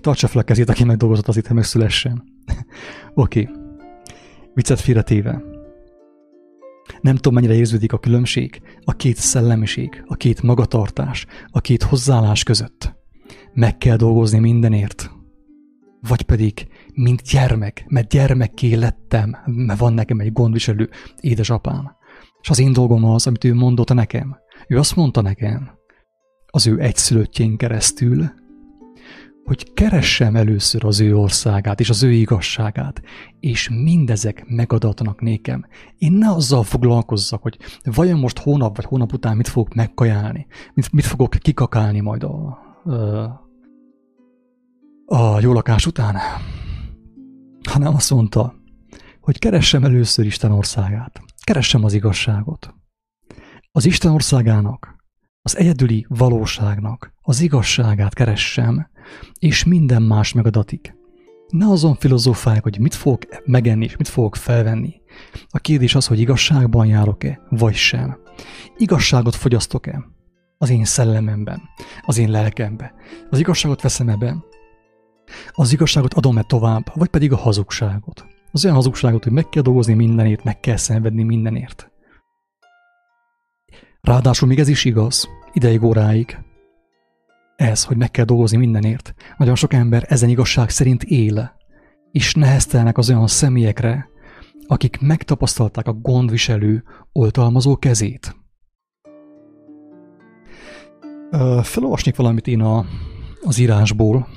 Tartsa 0.00 0.26
fel 0.26 0.40
a 0.40 0.44
kezét, 0.44 0.68
aki 0.68 0.84
megdolgozott 0.84 1.28
azért, 1.28 1.46
hogy 1.46 1.56
megszülessen. 1.56 2.24
Oké. 3.14 3.40
okay. 3.40 3.54
Viccet 4.54 4.80
félretéve. 4.80 5.42
Nem 7.00 7.14
tudom, 7.14 7.34
mennyire 7.34 7.54
érződik 7.54 7.92
a 7.92 7.98
különbség 7.98 8.60
a 8.84 8.92
két 8.92 9.16
szellemiség, 9.16 10.04
a 10.06 10.14
két 10.14 10.42
magatartás, 10.42 11.26
a 11.50 11.60
két 11.60 11.82
hozzáállás 11.82 12.42
között. 12.42 12.94
Meg 13.52 13.78
kell 13.78 13.96
dolgozni 13.96 14.38
mindenért. 14.38 15.10
Vagy 16.00 16.22
pedig, 16.22 16.66
mint 16.94 17.22
gyermek, 17.22 17.84
mert 17.88 18.08
gyermekké 18.08 18.74
lettem, 18.74 19.36
mert 19.44 19.78
van 19.78 19.92
nekem 19.92 20.20
egy 20.20 20.32
gondviselő 20.32 20.90
édesapám. 21.20 21.96
És 22.40 22.50
az 22.50 22.58
én 22.58 22.72
dolgom 22.72 23.04
az, 23.04 23.26
amit 23.26 23.44
ő 23.44 23.54
mondott 23.54 23.94
nekem. 23.94 24.36
Ő 24.68 24.78
azt 24.78 24.96
mondta 24.96 25.20
nekem, 25.20 25.70
az 26.46 26.66
ő 26.66 26.80
egyszülöttjén 26.80 27.56
keresztül, 27.56 28.30
hogy 29.46 29.72
keressem 29.72 30.36
először 30.36 30.84
az 30.84 31.00
ő 31.00 31.16
országát 31.16 31.80
és 31.80 31.90
az 31.90 32.02
ő 32.02 32.12
igazságát, 32.12 33.02
és 33.40 33.68
mindezek 33.68 34.44
megadatnak 34.46 35.20
nékem. 35.20 35.66
Én 35.98 36.12
ne 36.12 36.30
azzal 36.30 36.62
foglalkozzak, 36.62 37.42
hogy 37.42 37.58
vajon 37.84 38.18
most 38.18 38.38
hónap 38.38 38.76
vagy 38.76 38.84
hónap 38.84 39.12
után 39.12 39.36
mit 39.36 39.48
fogok 39.48 39.74
megkajálni, 39.74 40.46
mit, 40.74 40.92
mit 40.92 41.04
fogok 41.04 41.30
kikakálni 41.30 42.00
majd 42.00 42.22
a, 42.22 42.58
a, 42.84 42.94
a 45.06 45.40
jó 45.40 45.52
lakás 45.52 45.86
után, 45.86 46.16
hanem 47.70 47.94
azt 47.94 48.10
mondta, 48.10 48.54
hogy 49.20 49.38
keressem 49.38 49.84
először 49.84 50.26
Isten 50.26 50.50
országát, 50.50 51.20
keressem 51.44 51.84
az 51.84 51.92
igazságot. 51.92 52.74
Az 53.72 53.86
Isten 53.86 54.12
országának, 54.12 54.96
az 55.42 55.56
egyedüli 55.56 56.06
valóságnak, 56.08 57.12
az 57.22 57.40
igazságát 57.40 58.14
keressem, 58.14 58.94
és 59.38 59.64
minden 59.64 60.02
más 60.02 60.32
megadatik. 60.32 60.94
Ne 61.48 61.66
azon 61.66 61.94
filozófálják, 61.94 62.62
hogy 62.62 62.78
mit 62.78 62.94
fogok 62.94 63.22
megenni, 63.44 63.84
és 63.84 63.96
mit 63.96 64.08
fogok 64.08 64.36
felvenni. 64.36 64.94
A 65.48 65.58
kérdés 65.58 65.94
az, 65.94 66.06
hogy 66.06 66.20
igazságban 66.20 66.86
járok-e, 66.86 67.40
vagy 67.50 67.74
sem. 67.74 68.18
Igazságot 68.76 69.34
fogyasztok-e 69.34 70.04
az 70.58 70.70
én 70.70 70.84
szellememben, 70.84 71.62
az 72.00 72.18
én 72.18 72.30
lelkembe. 72.30 72.94
Az 73.30 73.38
igazságot 73.38 73.82
veszem 73.82 74.08
ebbe, 74.08 74.36
az 75.50 75.72
igazságot 75.72 76.14
adom-e 76.14 76.42
tovább, 76.42 76.92
vagy 76.94 77.08
pedig 77.08 77.32
a 77.32 77.36
hazugságot. 77.36 78.26
Az 78.52 78.64
olyan 78.64 78.76
hazugságot, 78.76 79.24
hogy 79.24 79.32
meg 79.32 79.48
kell 79.48 79.62
dolgozni 79.62 79.94
mindenért, 79.94 80.44
meg 80.44 80.60
kell 80.60 80.76
szenvedni 80.76 81.22
mindenért. 81.22 81.90
Ráadásul 84.00 84.48
még 84.48 84.58
ez 84.58 84.68
is 84.68 84.84
igaz, 84.84 85.28
ideig 85.52 85.82
óráig, 85.82 86.38
ez, 87.56 87.84
hogy 87.84 87.96
meg 87.96 88.10
kell 88.10 88.24
dolgozni 88.24 88.56
mindenért. 88.56 89.14
Nagyon 89.36 89.54
sok 89.54 89.72
ember 89.72 90.04
ezen 90.08 90.28
igazság 90.28 90.70
szerint 90.70 91.02
él, 91.02 91.56
és 92.10 92.34
neheztelnek 92.34 92.98
az 92.98 93.10
olyan 93.10 93.26
személyekre, 93.26 94.08
akik 94.66 95.00
megtapasztalták 95.00 95.86
a 95.86 95.92
gondviselő, 95.92 96.84
oltalmazó 97.12 97.76
kezét. 97.76 98.36
Felolvasnék 101.62 102.16
valamit 102.16 102.46
én 102.46 102.60
a, 102.60 102.84
az 103.42 103.58
írásból, 103.58 104.28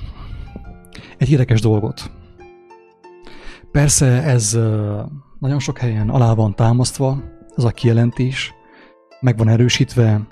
egy 1.18 1.30
érdekes 1.30 1.60
dolgot. 1.60 2.10
Persze 3.72 4.06
ez 4.22 4.58
nagyon 5.38 5.58
sok 5.58 5.78
helyen 5.78 6.08
alá 6.08 6.34
van 6.34 6.54
támasztva, 6.54 7.22
ez 7.56 7.64
a 7.64 7.70
kijelentés, 7.70 8.54
meg 9.20 9.36
van 9.36 9.48
erősítve, 9.48 10.26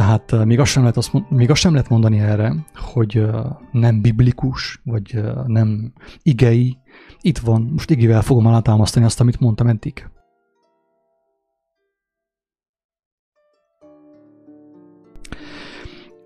tehát 0.00 0.44
még 0.44 0.58
azt, 0.58 0.70
sem 0.70 0.82
lehet 0.82 0.96
azt, 0.96 1.12
még 1.28 1.50
azt 1.50 1.60
sem 1.60 1.72
lehet 1.72 1.88
mondani 1.88 2.18
erre, 2.18 2.54
hogy 2.74 3.26
nem 3.72 4.00
biblikus, 4.00 4.80
vagy 4.84 5.20
nem 5.46 5.92
igei. 6.22 6.78
Itt 7.20 7.38
van, 7.38 7.62
most 7.62 7.90
igével 7.90 8.22
fogom 8.22 8.46
alátámasztani 8.46 9.04
azt, 9.04 9.20
amit 9.20 9.40
mondtam 9.40 9.66
eddig. 9.66 10.08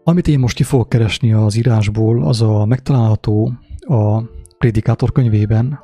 Amit 0.04 0.28
én 0.28 0.38
most 0.38 0.56
ki 0.56 0.62
fogok 0.62 0.88
keresni 0.88 1.32
az 1.32 1.56
írásból, 1.56 2.24
az 2.24 2.42
a 2.42 2.64
megtalálható 2.64 3.52
a 3.78 4.22
Prédikátor 4.58 5.12
könyvében. 5.12 5.80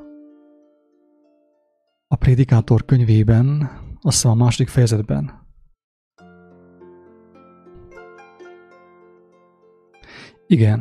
A 2.08 2.16
Prédikátor 2.16 2.84
könyvében, 2.84 3.70
azt 4.00 4.14
hiszem 4.14 4.30
a 4.30 4.44
második 4.44 4.68
fejezetben. 4.68 5.39
Igen. 10.50 10.78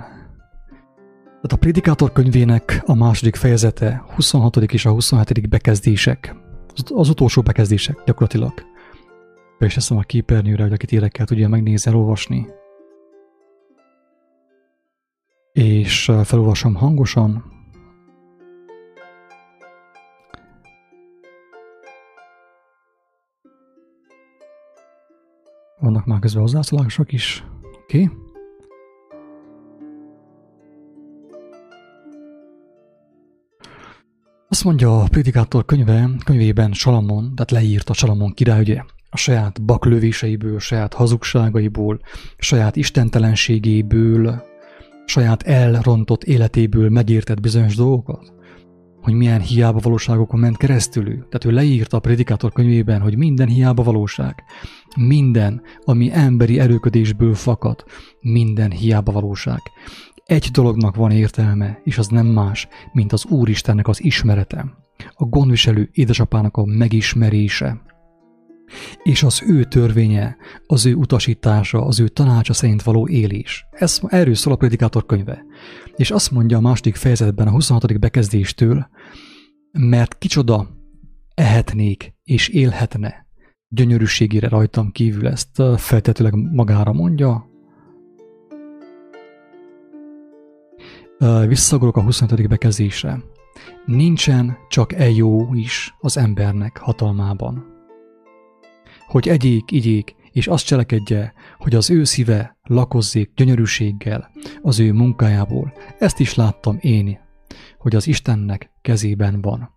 Tehát 1.25 1.51
a 1.51 1.55
Prédikátor 1.55 2.11
könyvének 2.11 2.81
a 2.85 2.95
második 2.95 3.35
fejezete, 3.35 4.03
26. 4.15 4.55
és 4.55 4.85
a 4.85 4.91
27. 4.91 5.49
bekezdések, 5.49 6.35
az 6.93 7.09
utolsó 7.09 7.41
bekezdések 7.41 8.03
gyakorlatilag. 8.05 8.53
Be 9.59 9.65
is 9.65 9.73
teszem 9.73 9.97
a 9.97 10.01
képernyőre, 10.01 10.63
hogy 10.63 10.73
akit 10.73 10.91
érdekel 10.91 11.25
tudja 11.25 11.47
megnézni, 11.47 11.91
elolvasni. 11.91 12.47
És 15.51 16.11
felolvasom 16.23 16.75
hangosan. 16.75 17.43
Vannak 25.79 26.05
már 26.05 26.19
közben 26.19 26.41
hozzászólások 26.41 27.11
is. 27.11 27.45
Oké. 27.83 28.03
Okay. 28.03 28.28
Azt 34.51 34.63
mondja 34.63 35.01
a 35.01 35.07
Prédikátor 35.07 35.65
könyve, 35.65 36.09
könyvében 36.25 36.73
Salamon, 36.73 37.35
tehát 37.35 37.51
leírta 37.51 37.93
Salamon 37.93 38.33
király, 38.33 38.59
ugye 38.59 38.81
a 39.09 39.17
saját 39.17 39.61
baklövéseiből, 39.61 40.59
saját 40.59 40.93
hazugságaiból, 40.93 41.99
saját 42.37 42.75
istentelenségéből, 42.75 44.43
saját 45.05 45.43
elrontott 45.43 46.23
életéből 46.23 46.89
megértett 46.89 47.39
bizonyos 47.39 47.75
dolgokat? 47.75 48.33
Hogy 49.01 49.13
milyen 49.13 49.41
hiába 49.41 49.79
valóságokon 49.79 50.39
ment 50.39 50.57
keresztül. 50.57 51.05
Tehát 51.05 51.45
ő 51.45 51.51
leírta 51.51 51.97
a 51.97 51.99
Prédikátor 51.99 52.51
könyvében, 52.51 53.01
hogy 53.01 53.17
minden 53.17 53.47
hiába 53.47 53.83
valóság, 53.83 54.43
minden, 54.95 55.61
ami 55.85 56.09
emberi 56.13 56.59
erőködésből 56.59 57.33
fakad, 57.33 57.83
minden 58.21 58.71
hiába 58.71 59.11
valóság. 59.11 59.59
Egy 60.29 60.49
dolognak 60.51 60.95
van 60.95 61.11
értelme, 61.11 61.79
és 61.83 61.97
az 61.97 62.07
nem 62.07 62.25
más, 62.25 62.67
mint 62.91 63.13
az 63.13 63.25
Úristennek 63.25 63.87
az 63.87 64.03
ismerete, 64.03 64.65
a 65.13 65.25
gondviselő 65.25 65.89
édesapának 65.91 66.57
a 66.57 66.65
megismerése. 66.65 67.81
és 69.03 69.23
az 69.23 69.43
ő 69.47 69.63
törvénye, 69.63 70.37
az 70.65 70.85
ő 70.85 70.93
utasítása, 70.93 71.85
az 71.85 71.99
ő 71.99 72.07
tanácsa 72.07 72.53
szerint 72.53 72.83
való 72.83 73.07
élés. 73.07 73.65
Ez 73.71 73.99
erről 74.07 74.35
szól 74.35 74.53
a 74.53 74.55
Predikátor 74.55 75.05
könyve. 75.05 75.45
És 75.95 76.11
azt 76.11 76.31
mondja 76.31 76.57
a 76.57 76.61
második 76.61 76.95
fejezetben 76.95 77.47
a 77.47 77.51
26. 77.51 77.99
bekezdéstől, 77.99 78.87
mert 79.71 80.17
kicsoda 80.17 80.69
ehetnék 81.33 82.13
és 82.23 82.47
élhetne 82.47 83.27
gyönyörűségére 83.67 84.47
rajtam 84.47 84.91
kívül, 84.91 85.27
ezt 85.27 85.61
feltetőleg 85.77 86.33
magára 86.35 86.93
mondja. 86.93 87.48
Visszagorok 91.47 91.97
a 91.97 92.01
25. 92.01 92.47
bekezdésre. 92.47 93.21
Nincsen 93.85 94.57
csak 94.69 94.93
e 94.93 95.09
jó 95.09 95.53
is 95.53 95.95
az 95.99 96.17
embernek 96.17 96.77
hatalmában. 96.77 97.65
Hogy 99.07 99.27
egyék, 99.27 99.71
igyék, 99.71 100.15
és 100.31 100.47
azt 100.47 100.65
cselekedje, 100.65 101.33
hogy 101.57 101.75
az 101.75 101.89
ő 101.89 102.03
szíve 102.03 102.57
lakozzék 102.63 103.31
gyönyörűséggel 103.35 104.31
az 104.61 104.79
ő 104.79 104.93
munkájából. 104.93 105.73
Ezt 105.97 106.19
is 106.19 106.35
láttam 106.35 106.77
én, 106.81 107.19
hogy 107.77 107.95
az 107.95 108.07
Istennek 108.07 108.71
kezében 108.81 109.41
van. 109.41 109.69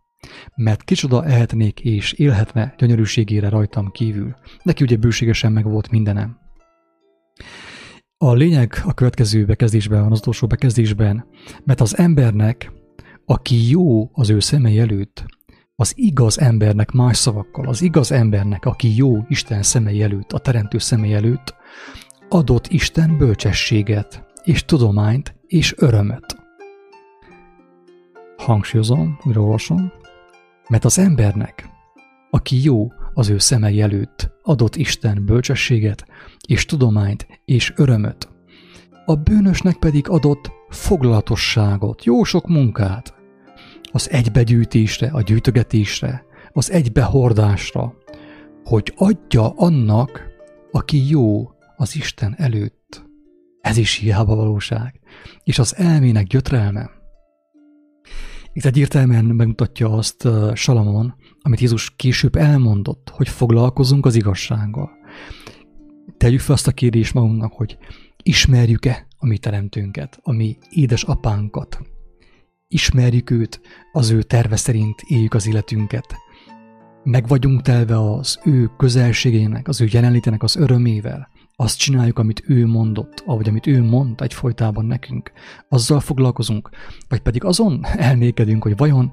Mert 0.55 0.83
kicsoda 0.83 1.25
ehetnék 1.25 1.81
és 1.81 2.13
élhetne 2.13 2.75
gyönyörűségére 2.79 3.49
rajtam 3.49 3.91
kívül. 3.91 4.37
Neki 4.63 4.83
ugye 4.85 4.97
bőségesen 4.97 5.53
meg 5.53 5.65
volt 5.65 5.91
mindenem. 5.91 6.42
A 8.23 8.33
lényeg 8.33 8.83
a 8.85 8.95
következő 8.95 9.45
bekezdésben 9.45 10.13
az 10.13 10.19
utolsó 10.19 10.47
bekezdésben, 10.47 11.25
mert 11.65 11.81
az 11.81 11.99
embernek, 11.99 12.73
aki 13.25 13.71
jó 13.71 14.11
az 14.13 14.31
ő 14.31 14.41
szemei 14.41 14.79
előtt, 14.79 15.25
az 15.77 15.93
igaz 15.97 16.39
embernek 16.39 16.91
más 16.91 17.17
szavakkal, 17.17 17.69
az 17.69 17.83
igaz 17.83 18.13
embernek, 18.13 18.65
aki 18.65 18.97
jó 18.97 19.25
Isten 19.29 19.63
szemei 19.63 20.03
előtt, 20.03 20.33
a 20.33 20.39
Teremtő 20.39 20.79
szemei 20.79 21.13
előtt, 21.13 21.55
adott 22.29 22.67
Isten 22.67 23.19
bölcsességet, 23.19 24.25
és 24.43 24.65
tudományt, 24.65 25.35
és 25.47 25.75
örömöt. 25.77 26.37
Hangsúlyozom, 28.37 29.19
újra 29.25 29.41
olvasom, 29.41 29.93
mert 30.69 30.85
az 30.85 30.99
embernek, 30.99 31.69
aki 32.31 32.63
jó 32.63 32.89
az 33.15 33.29
ő 33.29 33.39
szemei 33.39 33.81
előtt, 33.81 34.31
adott 34.43 34.77
Isten 34.77 35.25
bölcsességet, 35.25 36.05
és 36.47 36.65
tudományt, 36.65 37.27
és 37.45 37.73
örömöt. 37.77 38.29
A 39.05 39.15
bűnösnek 39.15 39.77
pedig 39.77 40.09
adott 40.09 40.51
foglalatosságot, 40.69 42.05
jó 42.05 42.25
sok 42.25 42.49
munkát, 42.49 43.15
az 43.93 44.11
egybegyűjtésre, 44.11 45.09
a 45.13 45.23
gyűjtögetésre, 45.23 46.25
az 46.53 46.71
egybehordásra, 46.71 47.95
hogy 48.65 48.93
adja 48.97 49.51
annak, 49.51 50.23
aki 50.71 51.09
jó 51.09 51.51
az 51.77 51.97
Isten 51.97 52.35
előtt. 52.39 53.05
Ez 53.61 53.77
is 53.77 53.95
hiába 53.95 54.35
valóság. 54.35 55.01
És 55.45 55.59
az 55.59 55.77
elmének 55.77 56.27
gyötrelme. 56.27 56.91
Itt 58.53 58.65
egyértelműen 58.65 59.25
megmutatja 59.25 59.93
azt 59.93 60.29
Salamon, 60.55 61.15
amit 61.43 61.61
Jézus 61.61 61.91
később 61.97 62.37
elmondott, 62.37 63.09
hogy 63.09 63.29
foglalkozunk 63.29 64.07
az 64.07 64.15
igazsággal. 64.15 64.91
Tegyük 66.17 66.41
fel 66.41 66.55
azt 66.55 66.67
a 66.67 66.73
kérdést 66.73 67.15
magunknak, 67.15 67.53
hogy 67.53 67.79
ismerjük-e 68.23 69.07
a 69.19 69.27
mi 69.27 69.39
teremtőnket, 69.39 70.19
a 70.23 70.33
mi 70.33 70.59
édes 70.71 71.03
apánkat, 71.03 71.81
ismerjük 72.69 73.31
őt, 73.31 73.61
az 73.93 74.11
ő 74.11 74.23
terve 74.23 74.57
szerint 74.57 75.01
éljük 75.07 75.35
az 75.35 75.47
életünket. 75.47 76.15
Meg 77.05 77.29
vagyunk 77.29 77.63
telve 77.63 78.13
az 78.13 78.39
ő 78.45 78.71
közelségének, 78.77 79.69
az 79.69 79.81
ő 79.81 79.89
jelenlétének 79.91 80.43
az 80.43 80.57
örömével. 80.57 81.29
Azt 81.57 81.79
csináljuk, 81.79 82.19
amit 82.19 82.43
ő 82.47 82.67
mondott, 82.67 83.23
ahogy 83.27 83.49
amit 83.49 83.67
ő 83.67 83.83
mond 83.83 84.21
egyfolytában 84.21 84.85
nekünk. 84.85 85.33
Azzal 85.69 86.01
foglalkozunk, 86.01 86.71
vagy 87.09 87.21
pedig 87.21 87.45
azon 87.45 87.81
elmékedünk, 87.97 88.63
hogy 88.63 88.77
vajon 88.77 89.11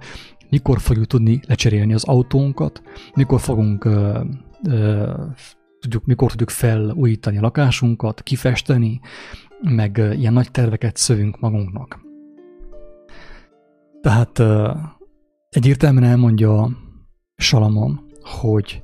mikor 0.49 0.79
fogjuk 0.79 1.05
tudni 1.05 1.39
lecserélni 1.47 1.93
az 1.93 2.03
autónkat, 2.03 2.81
mikor 3.15 3.39
fogunk 3.39 3.85
ö, 3.85 4.19
ö, 4.67 5.13
tudjuk, 5.79 6.05
mikor 6.05 6.29
tudjuk 6.29 6.49
felújítani 6.49 7.37
a 7.37 7.41
lakásunkat, 7.41 8.23
kifesteni, 8.23 8.99
meg 9.61 9.97
ilyen 9.97 10.33
nagy 10.33 10.51
terveket 10.51 10.97
szövünk 10.97 11.39
magunknak. 11.39 11.99
Tehát 14.01 14.41
egyértelműen 15.49 16.09
elmondja 16.09 16.69
Salamon, 17.35 17.99
hogy, 18.21 18.83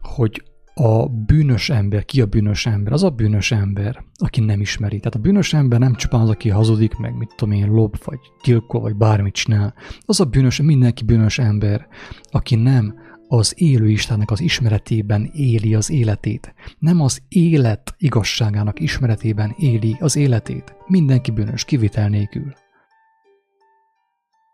hogy 0.00 0.49
a 0.80 1.08
bűnös 1.08 1.70
ember, 1.70 2.04
ki 2.04 2.20
a 2.20 2.26
bűnös 2.26 2.66
ember? 2.66 2.92
Az 2.92 3.02
a 3.02 3.10
bűnös 3.10 3.52
ember, 3.52 4.04
aki 4.14 4.40
nem 4.40 4.60
ismeri. 4.60 4.98
Tehát 4.98 5.14
a 5.14 5.18
bűnös 5.18 5.52
ember 5.54 5.78
nem 5.78 5.94
csupán 5.94 6.20
az, 6.20 6.28
aki 6.28 6.48
hazudik, 6.48 6.96
meg 6.96 7.16
mit 7.16 7.34
tudom 7.36 7.54
én, 7.54 7.66
lob, 7.66 7.96
vagy 8.04 8.18
gyilkol, 8.44 8.80
vagy 8.80 8.96
bármit 8.96 9.34
csinál. 9.34 9.74
Az 10.00 10.20
a 10.20 10.24
bűnös, 10.24 10.60
mindenki 10.60 11.04
bűnös 11.04 11.38
ember, 11.38 11.86
aki 12.30 12.54
nem 12.54 12.94
az 13.28 13.54
élő 13.56 13.88
Istennek 13.88 14.30
az 14.30 14.40
ismeretében 14.40 15.30
éli 15.32 15.74
az 15.74 15.90
életét. 15.90 16.54
Nem 16.78 17.00
az 17.00 17.22
élet 17.28 17.94
igazságának 17.98 18.80
ismeretében 18.80 19.54
éli 19.58 19.96
az 20.00 20.16
életét. 20.16 20.74
Mindenki 20.86 21.30
bűnös, 21.30 21.64
kivitel 21.64 22.08
nélkül 22.08 22.52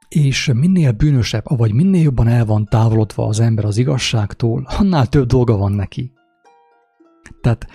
és 0.08 0.50
minél 0.54 0.92
bűnösebb, 0.92 1.44
vagy 1.56 1.72
minél 1.72 2.02
jobban 2.02 2.28
el 2.28 2.44
van 2.44 2.64
távolodva 2.64 3.26
az 3.26 3.40
ember 3.40 3.64
az 3.64 3.76
igazságtól, 3.76 4.66
annál 4.78 5.06
több 5.06 5.26
dolga 5.26 5.56
van 5.56 5.72
neki. 5.72 6.15
Tehát 7.40 7.66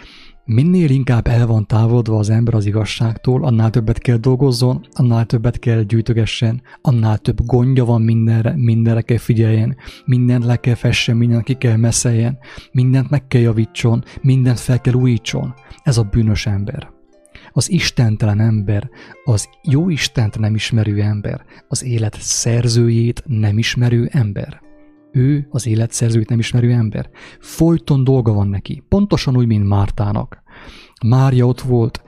minél 0.46 0.90
inkább 0.90 1.28
el 1.28 1.48
van 1.48 1.68
távolodva 1.68 2.18
az 2.18 2.30
ember 2.30 2.54
az 2.54 2.66
igazságtól, 2.66 3.44
annál 3.46 3.70
többet 3.70 3.98
kell 3.98 4.18
dolgozzon, 4.18 4.88
annál 4.92 5.26
többet 5.26 5.60
kell 5.60 5.82
gyűjtögessen, 5.82 6.62
annál 6.82 7.18
több 7.18 7.46
gondja 7.46 7.86
van 7.86 8.02
mindenre, 8.02 8.54
mindenre 8.56 9.02
kell 9.02 9.18
figyeljen, 9.18 9.76
mindent 10.06 10.46
le 10.46 10.56
kell 10.56 10.76
fessen, 10.76 11.18
mindent 11.18 11.44
ki 11.44 11.54
kell 11.54 11.76
messzeljen, 11.76 12.38
mindent 12.72 13.10
meg 13.10 13.28
kell 13.28 13.42
javítson, 13.42 14.04
mindent 14.22 14.60
fel 14.60 14.82
kell 14.82 14.94
újítson. 14.94 15.54
Ez 15.84 15.98
a 15.98 16.04
bűnös 16.04 16.46
ember 16.46 17.00
az 17.54 17.72
istentelen 17.72 18.40
ember, 18.40 18.90
az 19.24 19.50
jó 19.64 19.90
Istent 19.90 20.40
nem 20.40 20.56
ismerő 20.56 21.02
ember, 21.02 21.46
az 21.68 21.84
élet 21.84 22.18
szerzőjét 22.20 23.24
nem 23.26 23.58
ismerő 23.58 24.10
ember. 24.12 24.62
Ő 25.12 25.48
az 25.50 25.68
élet 25.68 25.92
szerzőjét 25.92 26.30
nem 26.30 26.40
ismerő 26.40 26.72
ember. 26.72 27.10
Folyton 27.40 28.04
dolga 28.04 28.34
van 28.34 28.48
neki, 28.48 28.84
pontosan 28.90 29.38
úgy, 29.38 29.48
mint 29.48 29.68
Mártának. 29.68 30.44
Mária 31.06 31.46
ott 31.46 31.62
volt, 31.62 32.04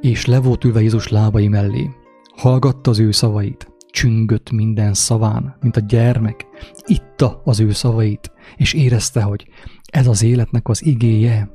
és 0.00 0.26
le 0.26 0.40
volt 0.40 0.64
ülve 0.64 0.80
Jézus 0.80 1.08
lábai 1.08 1.48
mellé. 1.48 1.90
Hallgatta 2.36 2.90
az 2.90 2.98
ő 2.98 3.10
szavait, 3.10 3.72
csüngött 3.90 4.50
minden 4.50 4.94
szaván, 4.94 5.56
mint 5.60 5.76
a 5.76 5.80
gyermek, 5.80 6.46
itta 6.86 7.42
az 7.44 7.60
ő 7.60 7.70
szavait, 7.70 8.32
és 8.56 8.72
érezte, 8.72 9.22
hogy 9.22 9.46
ez 9.84 10.06
az 10.06 10.22
életnek 10.22 10.68
az 10.68 10.84
igéje. 10.84 11.50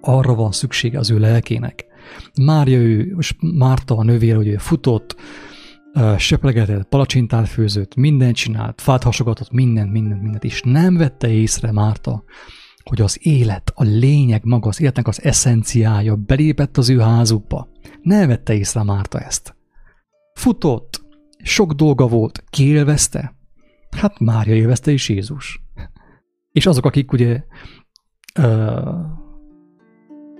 Arra 0.00 0.34
van 0.34 0.52
szüksége 0.52 0.98
az 0.98 1.10
ő 1.10 1.18
lelkének, 1.18 1.86
Mária, 2.42 2.78
ő, 2.78 3.16
Márta 3.40 3.96
a 3.96 4.02
nővér, 4.02 4.36
hogy 4.36 4.48
ő 4.48 4.56
futott, 4.56 5.16
söplegetett, 6.18 6.88
palacsintát 6.88 7.48
főzött, 7.48 7.94
mindent 7.94 8.36
csinált, 8.36 8.80
fát 8.80 9.02
hasogatott, 9.02 9.50
mindent, 9.50 9.90
mindent, 9.92 10.22
mindent, 10.22 10.44
és 10.44 10.62
nem 10.64 10.96
vette 10.96 11.28
észre 11.28 11.72
Márta, 11.72 12.24
hogy 12.84 13.00
az 13.00 13.18
élet, 13.20 13.72
a 13.74 13.82
lényeg 13.82 14.44
maga, 14.44 14.68
az 14.68 14.80
életnek 14.80 15.08
az 15.08 15.22
eszenciája 15.22 16.16
belépett 16.16 16.76
az 16.76 16.88
ő 16.88 16.98
házukba. 16.98 17.68
Nem 18.02 18.28
vette 18.28 18.54
észre 18.54 18.82
Márta 18.82 19.20
ezt. 19.20 19.56
Futott, 20.34 21.02
sok 21.42 21.72
dolga 21.72 22.06
volt, 22.08 22.44
ki? 22.50 22.84
Hát 23.90 24.18
Mária 24.18 24.54
élvezte 24.54 24.90
is 24.90 25.08
Jézus. 25.08 25.62
És 26.52 26.66
azok, 26.66 26.84
akik 26.84 27.12
ugye 27.12 27.42
ö, 28.34 28.80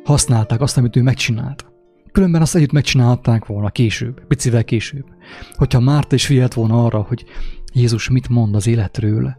használták 0.05 0.61
azt, 0.61 0.79
amit 0.79 0.97
ő 0.97 1.03
megcsinált. 1.03 1.72
Különben 2.12 2.40
azt 2.40 2.55
együtt 2.55 2.72
megcsinálták 2.72 3.46
volna 3.46 3.70
később, 3.70 4.27
picivel 4.27 4.64
később. 4.64 5.05
Hogyha 5.53 5.81
Márta 5.81 6.14
is 6.14 6.27
figyelt 6.27 6.55
volna 6.55 6.85
arra, 6.85 7.01
hogy 7.01 7.25
Jézus 7.72 8.09
mit 8.09 8.29
mond 8.29 8.55
az 8.55 8.66
életről, 8.66 9.37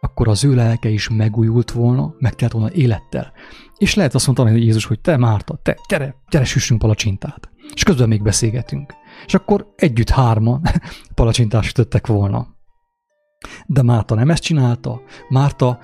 akkor 0.00 0.28
az 0.28 0.44
ő 0.44 0.54
lelke 0.54 0.88
is 0.88 1.08
megújult 1.08 1.70
volna, 1.70 2.14
megtelt 2.18 2.52
volna 2.52 2.72
élettel. 2.72 3.32
És 3.76 3.94
lehet 3.94 4.14
azt 4.14 4.26
mondani, 4.26 4.50
hogy 4.50 4.62
Jézus, 4.62 4.84
hogy 4.84 5.00
te 5.00 5.16
Márta, 5.16 5.58
te, 5.62 5.76
gyere, 5.88 6.14
gyere 6.30 6.44
süssünk 6.44 6.80
palacsintát. 6.80 7.50
És 7.74 7.82
közben 7.82 8.08
még 8.08 8.22
beszélgetünk. 8.22 8.94
És 9.26 9.34
akkor 9.34 9.72
együtt 9.76 10.10
hárman 10.10 10.62
palacsintát 11.14 11.62
sütöttek 11.62 12.06
volna. 12.06 12.46
De 13.66 13.82
Márta 13.82 14.14
nem 14.14 14.30
ezt 14.30 14.42
csinálta. 14.42 15.00
Márta 15.28 15.78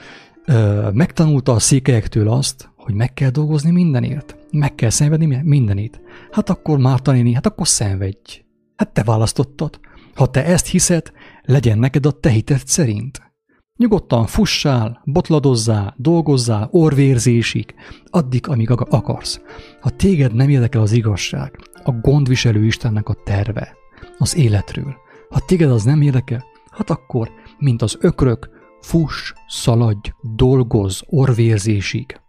ö, 0.46 0.88
megtanulta 0.92 1.52
a 1.52 1.58
székelyektől 1.58 2.28
azt, 2.28 2.70
hogy 2.76 2.94
meg 2.94 3.14
kell 3.14 3.30
dolgozni 3.30 3.70
mindenért. 3.70 4.36
Meg 4.52 4.74
kell 4.74 4.90
szenvedni 4.90 5.40
mindenit. 5.42 6.00
Hát 6.30 6.48
akkor 6.48 6.78
Márta 6.78 7.12
néni, 7.12 7.32
hát 7.34 7.46
akkor 7.46 7.68
szenvedj. 7.68 8.44
Hát 8.76 8.92
te 8.92 9.02
választottad. 9.02 9.80
Ha 10.14 10.26
te 10.30 10.44
ezt 10.44 10.66
hiszed, 10.66 11.12
legyen 11.42 11.78
neked 11.78 12.06
a 12.06 12.10
te 12.10 12.30
hited 12.30 12.66
szerint. 12.66 13.32
Nyugodtan 13.76 14.26
fussál, 14.26 15.02
botladozzál, 15.04 15.94
dolgozzál, 15.96 16.68
orvérzésig, 16.70 17.74
addig, 18.04 18.48
amíg 18.48 18.70
akarsz. 18.70 19.40
Ha 19.80 19.90
téged 19.90 20.34
nem 20.34 20.48
érdekel 20.48 20.80
az 20.80 20.92
igazság, 20.92 21.58
a 21.84 21.90
gondviselő 21.90 22.64
Istennek 22.64 23.08
a 23.08 23.16
terve, 23.24 23.76
az 24.18 24.36
életről, 24.36 24.96
ha 25.30 25.40
téged 25.40 25.70
az 25.70 25.84
nem 25.84 26.02
érdekel, 26.02 26.44
hát 26.70 26.90
akkor, 26.90 27.30
mint 27.58 27.82
az 27.82 27.96
ökrök, 28.00 28.50
fuss, 28.80 29.32
szaladj, 29.48 30.10
dolgozz, 30.36 31.00
orvérzésig. 31.06 32.20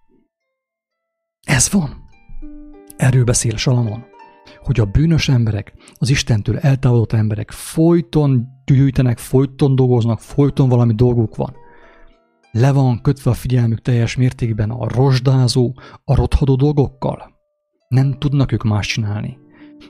Ez 1.42 1.72
van. 1.72 2.03
Erről 2.98 3.24
beszél 3.24 3.58
Salamon, 3.58 4.04
hogy 4.58 4.80
a 4.80 4.86
bűnös 4.86 5.30
emberek, 5.30 5.74
az 5.94 6.10
Istentől 6.10 6.58
eltávolodott 6.58 7.14
emberek 7.14 7.52
folyton 7.52 8.48
gyűjtenek, 8.66 9.18
folyton 9.18 9.76
dolgoznak, 9.76 10.20
folyton 10.20 10.70
valami 10.70 10.94
dolguk 10.94 11.36
van. 11.36 11.56
Le 12.52 12.72
van 12.72 13.02
kötve 13.02 13.32
a 13.32 13.34
figyelmük 13.34 13.82
teljes 13.82 14.16
mértékben 14.16 14.70
a 14.70 14.88
rozsdázó, 14.88 15.74
a 16.04 16.16
rothadó 16.16 16.56
dolgokkal. 16.56 17.32
Nem 17.88 18.12
tudnak 18.12 18.52
ők 18.52 18.64
más 18.64 18.88
csinálni. 18.88 19.38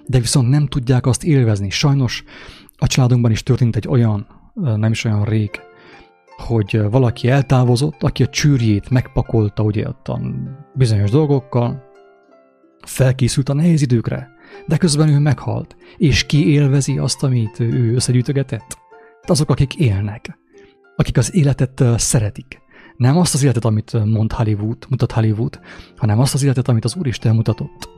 De 0.05 0.19
viszont 0.19 0.49
nem 0.49 0.67
tudják 0.67 1.05
azt 1.05 1.23
élvezni. 1.23 1.69
Sajnos 1.69 2.23
a 2.77 2.87
családunkban 2.87 3.31
is 3.31 3.43
történt 3.43 3.75
egy 3.75 3.87
olyan, 3.87 4.27
nem 4.53 4.91
is 4.91 5.03
olyan 5.03 5.23
rég, 5.23 5.49
hogy 6.37 6.81
valaki 6.89 7.29
eltávozott, 7.29 8.03
aki 8.03 8.23
a 8.23 8.27
csűrjét 8.27 8.89
megpakolta 8.89 9.63
ugye 9.63 9.87
ott 9.87 10.07
a 10.07 10.21
bizonyos 10.73 11.11
dolgokkal, 11.11 11.91
felkészült 12.85 13.49
a 13.49 13.53
nehéz 13.53 13.81
időkre, 13.81 14.31
de 14.67 14.77
közben 14.77 15.09
ő 15.09 15.19
meghalt, 15.19 15.75
és 15.97 16.25
ki 16.25 16.51
élvezi 16.51 16.97
azt, 16.97 17.23
amit 17.23 17.59
ő 17.59 17.93
összegyűjtögetett? 17.93 18.77
Azok, 19.21 19.49
akik 19.49 19.75
élnek, 19.75 20.39
akik 20.95 21.17
az 21.17 21.35
életet 21.35 21.83
szeretik. 21.97 22.61
Nem 22.97 23.17
azt 23.17 23.33
az 23.33 23.43
életet, 23.43 23.65
amit 23.65 24.05
mond 24.05 24.31
Hollywood, 24.31 24.85
mutat 24.89 25.11
Hollywood, 25.11 25.59
hanem 25.97 26.19
azt 26.19 26.33
az 26.33 26.43
életet, 26.43 26.67
amit 26.67 26.85
az 26.85 26.95
Úristen 26.95 27.35
mutatott. 27.35 27.92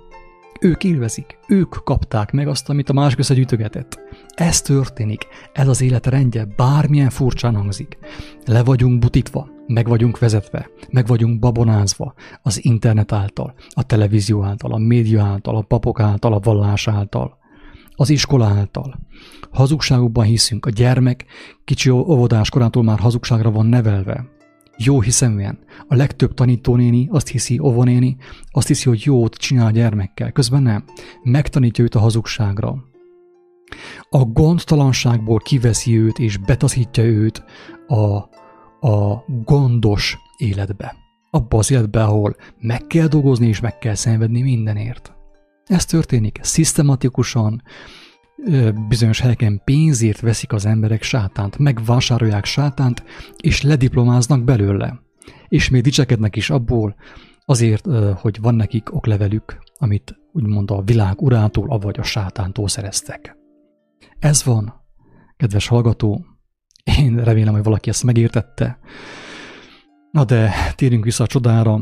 Ők 0.61 0.83
élvezik, 0.83 1.37
ők 1.47 1.69
kapták 1.83 2.31
meg 2.31 2.47
azt, 2.47 2.69
amit 2.69 2.89
a 2.89 2.93
másik 2.93 3.19
összegyűjtögetett. 3.19 3.99
Ez 4.35 4.61
történik, 4.61 5.27
ez 5.53 5.67
az 5.67 5.81
élet 5.81 6.07
rendje, 6.07 6.47
bármilyen 6.55 7.09
furcsán 7.09 7.55
hangzik. 7.55 7.97
Le 8.45 8.63
vagyunk 8.63 8.99
butítva, 8.99 9.49
meg 9.67 9.87
vagyunk 9.87 10.19
vezetve, 10.19 10.69
meg 10.89 11.07
vagyunk 11.07 11.39
babonázva 11.39 12.13
az 12.41 12.65
internet 12.65 13.11
által, 13.11 13.53
a 13.69 13.83
televízió 13.83 14.43
által, 14.43 14.71
a 14.71 14.77
média 14.77 15.23
által, 15.23 15.55
a 15.55 15.61
papok 15.61 15.99
által, 15.99 16.33
a 16.33 16.39
vallás 16.39 16.87
által, 16.87 17.37
az 17.95 18.09
iskola 18.09 18.45
által. 18.45 18.99
Hazugságokban 19.51 20.25
hiszünk, 20.25 20.65
a 20.65 20.69
gyermek 20.69 21.25
kicsi 21.63 21.89
óvodás 21.89 22.49
korától 22.49 22.83
már 22.83 22.99
hazugságra 22.99 23.51
van 23.51 23.65
nevelve. 23.65 24.25
Jó 24.77 25.01
hiszeműen. 25.01 25.59
A 25.87 25.95
legtöbb 25.95 26.33
tanítónéni 26.33 27.07
azt 27.11 27.27
hiszi, 27.27 27.59
óvonéni, 27.59 28.17
azt 28.51 28.67
hiszi, 28.67 28.89
hogy 28.89 29.01
jót 29.03 29.35
csinál 29.35 29.65
a 29.65 29.71
gyermekkel. 29.71 30.31
Közben 30.31 30.63
nem. 30.63 30.83
Megtanítja 31.23 31.83
őt 31.83 31.95
a 31.95 31.99
hazugságra. 31.99 32.83
A 34.09 34.23
gondtalanságból 34.23 35.39
kiveszi 35.39 35.97
őt 35.99 36.19
és 36.19 36.37
betaszítja 36.37 37.03
őt 37.03 37.43
a 37.87 38.29
a 38.85 39.25
gondos 39.43 40.17
életbe. 40.37 40.95
Abba 41.31 41.57
az 41.57 41.71
életbe, 41.71 42.03
ahol 42.03 42.35
meg 42.59 42.87
kell 42.87 43.07
dolgozni 43.07 43.47
és 43.47 43.59
meg 43.59 43.77
kell 43.77 43.95
szenvedni 43.95 44.41
mindenért. 44.41 45.13
Ez 45.65 45.85
történik 45.85 46.39
szisztematikusan, 46.41 47.61
bizonyos 48.87 49.19
helyeken 49.19 49.61
pénzért 49.63 50.19
veszik 50.19 50.53
az 50.53 50.65
emberek 50.65 51.03
sátánt, 51.03 51.57
megvásárolják 51.57 52.45
sátánt, 52.45 53.03
és 53.37 53.61
lediplomáznak 53.61 54.43
belőle. 54.43 54.99
És 55.47 55.69
még 55.69 55.81
dicsekednek 55.81 56.35
is 56.35 56.49
abból, 56.49 56.95
azért, 57.45 57.87
hogy 58.15 58.41
van 58.41 58.55
nekik 58.55 58.95
oklevelük, 58.95 59.63
amit 59.77 60.15
úgymond 60.31 60.71
a 60.71 60.81
világ 60.81 61.21
urától, 61.21 61.69
avagy 61.69 61.99
a 61.99 62.03
sátántól 62.03 62.67
szereztek. 62.67 63.37
Ez 64.19 64.43
van, 64.43 64.73
kedves 65.37 65.67
hallgató, 65.67 66.25
én 66.99 67.23
remélem, 67.23 67.53
hogy 67.53 67.63
valaki 67.63 67.89
ezt 67.89 68.03
megértette. 68.03 68.79
Na 70.11 70.25
de 70.25 70.51
térjünk 70.75 71.03
vissza 71.03 71.23
a 71.23 71.27
csodára, 71.27 71.81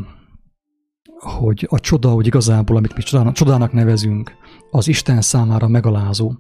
hogy 1.20 1.68
a 1.70 1.80
csoda, 1.80 2.10
hogy 2.10 2.28
igazából, 2.28 2.78
amit 2.78 2.96
mi 2.96 3.02
csodának, 3.02 3.34
csodának 3.34 3.72
nevezünk, 3.72 4.32
az 4.74 4.88
Isten 4.88 5.22
számára 5.22 5.68
megalázó. 5.68 6.34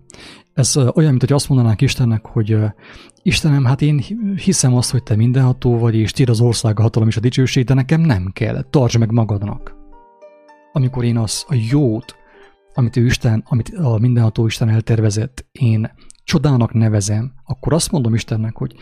Ez 0.54 0.78
olyan, 0.78 1.10
mint 1.10 1.22
hogy 1.22 1.34
azt 1.34 1.50
mondanánk 1.50 1.82
Istennek, 1.82 2.26
hogy 2.26 2.58
Istenem, 3.22 3.66
hát 3.66 3.82
én 3.82 4.04
hiszem 4.36 4.76
azt, 4.76 4.92
hogy 4.92 5.04
te 5.04 5.16
mindenható 5.16 5.78
vagy, 5.78 5.96
és 5.96 6.12
tiéd 6.12 6.30
az 6.30 6.42
ország, 6.42 6.80
a 6.80 6.82
hatalom 6.82 7.08
és 7.08 7.18
a 7.18 7.20
dicsőség, 7.20 7.66
de 7.66 7.74
nekem 7.74 8.02
nem 8.02 8.30
kell, 8.34 8.64
tartsd 8.70 9.00
meg 9.00 9.12
magadnak. 9.12 9.76
Amikor 10.72 11.04
én 11.04 11.18
az 11.18 11.46
a 11.48 11.56
jót, 11.72 12.16
amit 12.74 12.98
ő 12.98 13.06
Isten, 13.06 13.44
amit 13.48 13.70
a 13.70 13.98
mindenható 13.98 14.46
Isten 14.46 14.70
eltervezett, 14.70 15.46
én 15.52 15.92
csodának 16.24 16.74
nevezem, 16.74 17.34
akkor 17.46 17.74
azt 17.74 17.92
mondom 17.92 18.14
Istennek, 18.14 18.58
hogy 18.58 18.76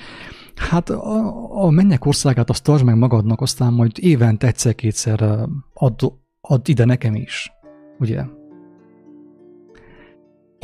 hát 0.56 0.90
a, 0.90 1.64
a 1.66 1.70
mennyek 1.70 2.06
országát 2.06 2.50
azt 2.50 2.64
tartsd 2.64 2.86
meg 2.86 2.98
magadnak, 2.98 3.42
aztán 3.42 3.74
majd 3.74 3.92
évente 3.96 4.48
egyszer-kétszer 4.48 5.22
add, 5.74 6.04
add 6.42 6.62
ide 6.66 6.86
nekem 6.86 7.16
is. 7.16 7.52
Ugye? 8.00 8.24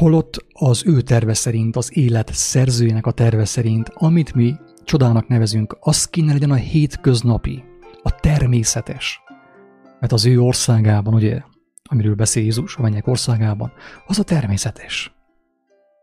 Holott 0.01 0.45
az 0.53 0.83
ő 0.85 1.01
terve 1.01 1.33
szerint, 1.33 1.75
az 1.75 1.97
élet 1.97 2.33
szerzőjének 2.33 3.05
a 3.05 3.11
terve 3.11 3.45
szerint, 3.45 3.89
amit 3.93 4.33
mi 4.33 4.55
csodának 4.83 5.27
nevezünk, 5.27 5.77
az 5.79 6.05
kéne 6.05 6.33
legyen 6.33 6.51
a 6.51 6.55
hétköznapi, 6.55 7.63
a 8.03 8.11
természetes. 8.11 9.21
Mert 9.99 10.11
az 10.11 10.25
ő 10.25 10.39
országában, 10.39 11.13
ugye, 11.13 11.41
amiről 11.83 12.15
beszél 12.15 12.43
Jézus 12.43 12.75
a 12.75 12.81
mennyek 12.81 13.07
országában, 13.07 13.71
az 14.07 14.19
a 14.19 14.23
természetes. 14.23 15.15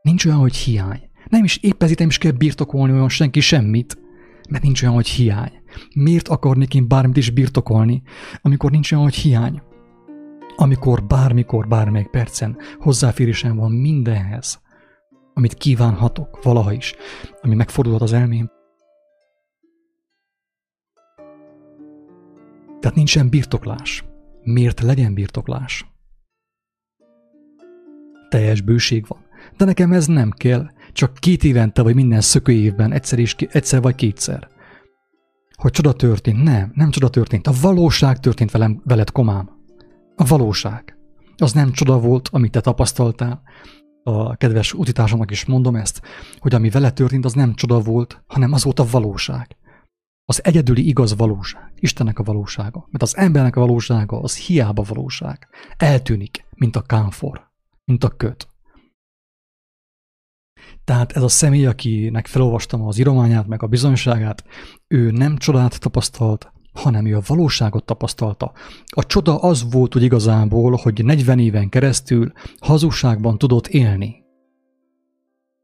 Nincs 0.03 0.25
olyan, 0.25 0.39
hogy 0.39 0.57
hiány. 0.57 1.11
Nem 1.29 1.45
is 1.45 1.57
épp 1.57 1.83
ezért 1.83 1.99
nem 1.99 2.09
is 2.09 2.19
kell 2.19 2.33
birtokolni 2.33 2.93
olyan 2.93 3.09
senki 3.09 3.41
semmit, 3.41 3.99
mert 4.49 4.63
nincs 4.63 4.83
olyan, 4.83 4.95
hogy 4.95 5.09
hiány. 5.09 5.53
Miért 5.95 6.29
akarnék 6.29 6.75
én 6.75 6.89
bármit 6.89 7.17
is 7.17 7.31
birtokolni, 7.31 8.03
amikor 8.43 8.71
nincs 8.71 8.93
olyan, 8.93 9.05
hogy 9.05 9.15
hiány? 9.15 9.63
Amikor 10.57 11.05
bármikor, 11.05 11.69
bármelyik 11.69 12.11
percen 12.11 12.57
hozzáférésem 12.79 13.57
van 13.57 13.73
mindenhez, 13.73 14.61
amit 15.35 15.55
kívánhatok 15.55 16.43
valaha 16.43 16.73
is, 16.73 16.95
ami 17.43 17.55
megfordulhat 17.55 18.03
az 18.03 18.13
elmém. 18.13 18.51
Tehát 22.81 22.97
nincsen 22.97 23.29
birtoklás. 23.29 24.05
Miért 24.43 24.81
legyen 24.81 25.15
birtoklás? 25.15 25.87
Teljes 28.29 28.61
bőség 28.61 29.07
van. 29.07 29.25
De 29.57 29.65
nekem 29.65 29.93
ez 29.93 30.07
nem 30.07 30.31
kell, 30.31 30.71
csak 30.93 31.15
két 31.15 31.45
évente 31.45 31.83
vagy 31.83 31.95
minden 31.95 32.21
szökő 32.21 32.53
évben, 32.53 32.93
egyszer, 32.93 33.19
is, 33.19 33.35
egyszer 33.35 33.83
vagy 33.83 33.95
kétszer. 33.95 34.49
Hogy 35.55 35.71
csoda 35.71 35.93
történt? 35.93 36.43
Nem, 36.43 36.73
nem 36.75 36.91
csoda 36.91 37.09
történt. 37.09 37.47
A 37.47 37.53
valóság 37.61 38.21
történt 38.21 38.51
velem, 38.51 38.81
veled, 38.85 39.11
komám. 39.11 39.54
A 40.17 40.25
valóság. 40.25 40.99
Az 41.37 41.53
nem 41.53 41.73
csoda 41.73 41.99
volt, 41.99 42.29
amit 42.29 42.51
te 42.51 42.61
tapasztaltál. 42.61 43.43
A 44.03 44.37
kedves 44.37 44.73
utitársamnak 44.73 45.31
is 45.31 45.45
mondom 45.45 45.77
ezt, 45.77 46.03
hogy 46.39 46.55
ami 46.55 46.71
vele 46.71 46.91
történt, 46.91 47.25
az 47.25 47.33
nem 47.33 47.55
csoda 47.55 47.81
volt, 47.81 48.25
hanem 48.27 48.53
az 48.53 48.65
volt 48.65 48.79
a 48.79 48.87
valóság. 48.91 49.57
Az 50.25 50.45
egyedüli 50.45 50.89
igaz 50.89 51.17
valóság. 51.17 51.73
Istennek 51.75 52.19
a 52.19 52.23
valósága. 52.23 52.87
Mert 52.91 53.03
az 53.03 53.17
embernek 53.17 53.57
a 53.57 53.61
valósága 53.61 54.21
az 54.21 54.37
hiába 54.37 54.83
valóság. 54.83 55.49
Eltűnik, 55.77 56.47
mint 56.57 56.77
a 56.77 56.83
kámfor, 56.83 57.51
mint 57.85 58.05
a 58.05 58.09
köt. 58.09 58.49
Tehát 60.85 61.13
ez 61.13 61.23
a 61.23 61.29
személy, 61.29 61.67
akinek 61.67 62.27
felolvastam 62.27 62.87
az 62.87 62.99
írományát, 62.99 63.47
meg 63.47 63.63
a 63.63 63.67
bizonyságát, 63.67 64.45
ő 64.89 65.11
nem 65.11 65.37
csodát 65.37 65.81
tapasztalt, 65.81 66.53
hanem 66.75 67.07
ő 67.07 67.17
a 67.17 67.23
valóságot 67.27 67.85
tapasztalta. 67.85 68.53
A 68.87 69.07
csoda 69.07 69.39
az 69.39 69.71
volt 69.71 69.93
hogy 69.93 70.03
igazából, 70.03 70.79
hogy 70.83 71.05
40 71.05 71.39
éven 71.39 71.69
keresztül 71.69 72.33
hazugságban 72.59 73.39
tudott 73.39 73.67
élni. 73.67 74.23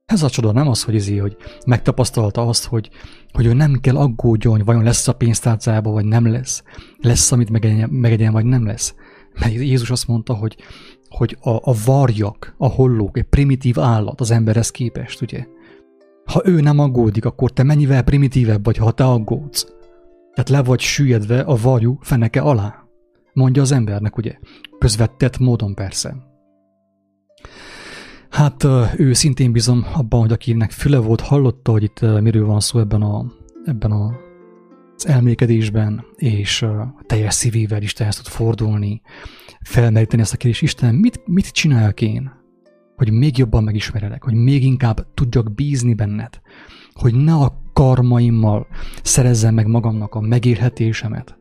Ez 0.06 0.22
a 0.22 0.30
csoda 0.30 0.52
nem 0.52 0.68
az, 0.68 0.82
hogy 0.82 0.94
izé, 0.94 1.16
hogy 1.16 1.36
megtapasztalta 1.66 2.46
azt, 2.46 2.64
hogy, 2.64 2.90
hogy 3.32 3.46
ő 3.46 3.52
nem 3.52 3.80
kell 3.80 3.96
aggódjon, 3.96 4.62
vajon 4.64 4.82
lesz 4.82 5.08
a 5.08 5.12
pénztárcába, 5.12 5.90
vagy 5.90 6.04
nem 6.04 6.30
lesz. 6.30 6.62
Lesz, 6.98 7.32
amit 7.32 7.50
megegyen, 7.50 7.90
megegyen 7.90 8.32
vagy 8.32 8.44
nem 8.44 8.66
lesz. 8.66 8.94
Mert 9.40 9.52
Jézus 9.52 9.90
azt 9.90 10.08
mondta, 10.08 10.34
hogy 10.34 10.56
hogy 11.10 11.36
a, 11.40 11.50
a 11.50 11.74
varjak, 11.84 12.54
a 12.58 12.66
hollók, 12.66 13.18
egy 13.18 13.24
primitív 13.24 13.78
állat 13.78 14.20
az 14.20 14.30
emberhez 14.30 14.70
képest, 14.70 15.22
ugye? 15.22 15.46
Ha 16.24 16.42
ő 16.44 16.60
nem 16.60 16.78
aggódik, 16.78 17.24
akkor 17.24 17.50
te 17.50 17.62
mennyivel 17.62 18.02
primitívebb 18.02 18.64
vagy, 18.64 18.76
ha 18.76 18.92
te 18.92 19.04
aggódsz? 19.04 19.66
Tehát 20.40 20.62
le 20.64 20.68
vagy 20.68 20.80
süllyedve 20.80 21.40
a 21.40 21.56
varjú 21.56 21.98
feneke 22.00 22.40
alá. 22.40 22.84
Mondja 23.32 23.62
az 23.62 23.72
embernek, 23.72 24.16
ugye? 24.16 24.38
Közvetett 24.78 25.38
módon 25.38 25.74
persze. 25.74 26.16
Hát 28.30 28.66
ő 28.96 29.12
szintén 29.12 29.52
bizom 29.52 29.86
abban, 29.94 30.20
hogy 30.20 30.32
akinek 30.32 30.70
füle 30.70 30.98
volt, 30.98 31.20
hallotta, 31.20 31.70
hogy 31.70 31.82
itt 31.82 32.00
miről 32.00 32.46
van 32.46 32.60
szó 32.60 32.78
ebben 32.78 33.02
a 33.02 33.24
ebben 33.64 33.90
a, 33.90 34.12
az 34.96 35.06
elmékedésben, 35.06 36.04
és 36.16 36.66
teljes 37.06 37.34
szívével 37.34 37.82
Istenhez 37.82 38.16
tud 38.16 38.26
fordulni, 38.26 39.00
felmeríteni 39.60 40.22
ezt 40.22 40.32
a 40.32 40.36
kérdést, 40.36 40.62
Isten, 40.62 40.94
mit, 40.94 41.20
mit 41.26 41.48
csináljak 41.50 42.00
én, 42.00 42.30
hogy 42.96 43.12
még 43.12 43.38
jobban 43.38 43.64
megismerelek, 43.64 44.24
hogy 44.24 44.34
még 44.34 44.64
inkább 44.64 45.14
tudjak 45.14 45.54
bízni 45.54 45.94
benned, 45.94 46.40
hogy 46.92 47.14
ne 47.14 47.34
a 47.34 47.59
karmaimmal 47.72 48.66
szerezzem 49.02 49.54
meg 49.54 49.66
magamnak 49.66 50.14
a 50.14 50.20
megélhetésemet, 50.20 51.38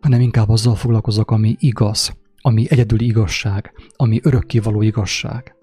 hanem 0.00 0.20
inkább 0.20 0.48
azzal 0.48 0.74
foglalkozok, 0.74 1.30
ami 1.30 1.56
igaz, 1.58 2.18
ami 2.40 2.66
egyedüli 2.68 3.04
igazság, 3.04 3.72
ami 3.96 4.20
örökkévaló 4.22 4.82
igazság. 4.82 5.54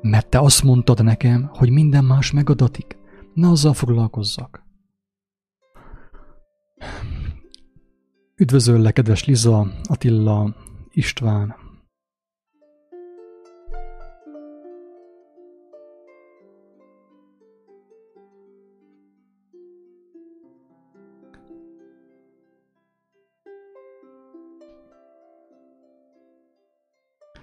Mert 0.00 0.28
te 0.28 0.38
azt 0.38 0.62
mondtad 0.62 1.04
nekem, 1.04 1.50
hogy 1.52 1.70
minden 1.70 2.04
más 2.04 2.30
megadatik. 2.30 2.96
Ne 3.34 3.48
azzal 3.48 3.72
foglalkozzak. 3.72 4.64
Üdvözöllek, 8.36 8.92
kedves 8.92 9.24
Liza, 9.24 9.66
Attila, 9.82 10.54
István, 10.90 11.54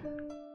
Música 0.04 0.53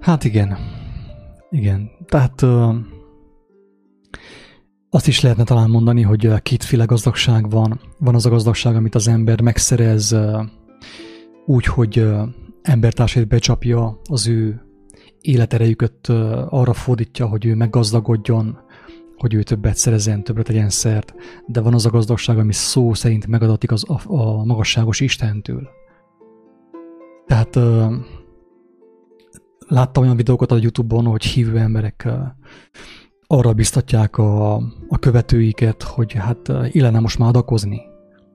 Hát 0.00 0.24
igen. 0.24 0.56
Igen. 1.50 1.90
Tehát 2.06 2.42
uh, 2.42 2.74
azt 4.90 5.06
is 5.06 5.20
lehetne 5.20 5.44
talán 5.44 5.70
mondani, 5.70 6.02
hogy 6.02 6.42
kétféle 6.42 6.84
gazdagság 6.84 7.50
van. 7.50 7.80
Van 7.98 8.14
az 8.14 8.26
a 8.26 8.30
gazdagság, 8.30 8.76
amit 8.76 8.94
az 8.94 9.08
ember 9.08 9.40
megszerez 9.40 10.12
uh, 10.12 10.44
úgy, 11.46 11.64
hogy 11.64 11.98
uh, 11.98 12.28
embertársait 12.62 13.28
becsapja, 13.28 14.00
az 14.10 14.28
ő 14.28 14.62
életerejüket 15.20 16.08
uh, 16.08 16.52
arra 16.54 16.72
fordítja, 16.72 17.26
hogy 17.26 17.46
ő 17.46 17.54
meggazdagodjon, 17.54 18.58
hogy 19.16 19.34
ő 19.34 19.42
többet 19.42 19.76
szerezzen, 19.76 20.24
többet 20.24 20.44
tegyen 20.44 20.70
szert, 20.70 21.14
de 21.46 21.60
van 21.60 21.74
az 21.74 21.86
a 21.86 21.90
gazdagság, 21.90 22.38
ami 22.38 22.52
szó 22.52 22.94
szerint 22.94 23.26
megadatik 23.26 23.72
az, 23.72 23.84
a, 23.88 24.00
a 24.12 24.44
magasságos 24.44 25.00
Istentől. 25.00 25.68
Tehát 27.32 27.56
uh, 27.56 27.92
láttam 29.68 30.02
olyan 30.02 30.16
videókat 30.16 30.52
a 30.52 30.56
Youtube-on, 30.56 31.04
hogy 31.04 31.24
hívő 31.24 31.58
emberek 31.58 32.08
arra 33.26 33.52
biztatják 33.52 34.18
a, 34.18 34.54
a 34.88 34.98
követőiket, 35.00 35.82
hogy 35.82 36.12
hát 36.12 36.52
illene 36.70 37.00
most 37.00 37.18
már 37.18 37.28
adakozni, 37.28 37.80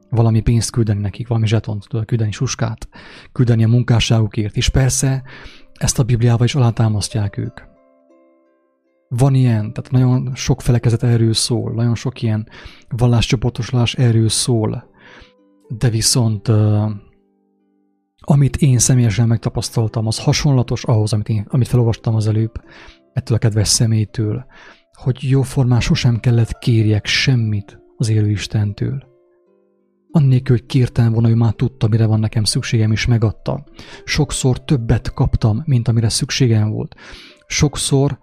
valami 0.09 0.41
pénzt 0.41 0.71
küldeni 0.71 0.99
nekik, 0.99 1.27
valami 1.27 1.47
zsetont 1.47 1.87
küldeni, 2.05 2.31
suskát, 2.31 2.89
küldeni 3.31 3.63
a 3.63 3.67
munkásságukért. 3.67 4.55
És 4.55 4.69
persze 4.69 5.23
ezt 5.73 5.99
a 5.99 6.03
Bibliával 6.03 6.45
is 6.45 6.55
alátámasztják 6.55 7.37
ők. 7.37 7.61
Van 9.09 9.33
ilyen, 9.33 9.73
tehát 9.73 9.91
nagyon 9.91 10.31
sok 10.35 10.61
felekezet 10.61 11.03
erről 11.03 11.33
szól, 11.33 11.73
nagyon 11.73 11.95
sok 11.95 12.21
ilyen 12.21 12.47
valláscsoportosulás 12.89 13.95
erről 13.95 14.29
szól, 14.29 14.89
de 15.67 15.89
viszont 15.89 16.51
amit 18.29 18.55
én 18.55 18.79
személyesen 18.79 19.27
megtapasztaltam, 19.27 20.07
az 20.07 20.19
hasonlatos 20.19 20.83
ahhoz, 20.83 21.13
amit, 21.13 21.29
én, 21.29 21.45
amit 21.49 21.67
felolvastam 21.67 22.15
az 22.15 22.27
előbb, 22.27 22.51
ettől 23.13 23.37
a 23.37 23.39
kedves 23.39 23.67
személytől, 23.67 24.45
hogy 24.93 25.17
jóformán 25.29 25.79
sosem 25.79 26.19
kellett 26.19 26.57
kérjek 26.59 27.05
semmit 27.05 27.79
az 27.97 28.09
élő 28.09 28.29
Istentől. 28.29 29.03
Annélkül, 30.11 30.55
hogy 30.57 30.65
kértem 30.65 31.11
volna, 31.11 31.29
ő 31.29 31.35
már 31.35 31.53
tudta, 31.53 31.87
mire 31.87 32.05
van 32.05 32.19
nekem 32.19 32.43
szükségem, 32.43 32.91
és 32.91 33.05
megadta. 33.05 33.63
Sokszor 34.03 34.63
többet 34.63 35.13
kaptam, 35.13 35.61
mint 35.65 35.87
amire 35.87 36.09
szükségem 36.09 36.69
volt. 36.69 36.95
Sokszor 37.45 38.19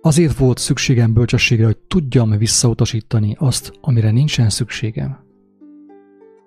azért 0.00 0.36
volt 0.36 0.58
szükségem 0.58 1.12
bölcsességre, 1.12 1.64
hogy 1.64 1.78
tudjam 1.78 2.30
visszautasítani 2.30 3.36
azt, 3.38 3.72
amire 3.80 4.10
nincsen 4.10 4.50
szükségem. 4.50 5.18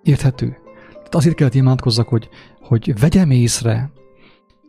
Érthető? 0.04 0.58
Tehát 1.06 1.26
azért 1.26 1.36
kellett 1.36 1.54
imádkozzak, 1.54 2.08
hogy, 2.08 2.30
hogy 2.68 3.00
vegyem 3.00 3.32
észre, 3.32 3.92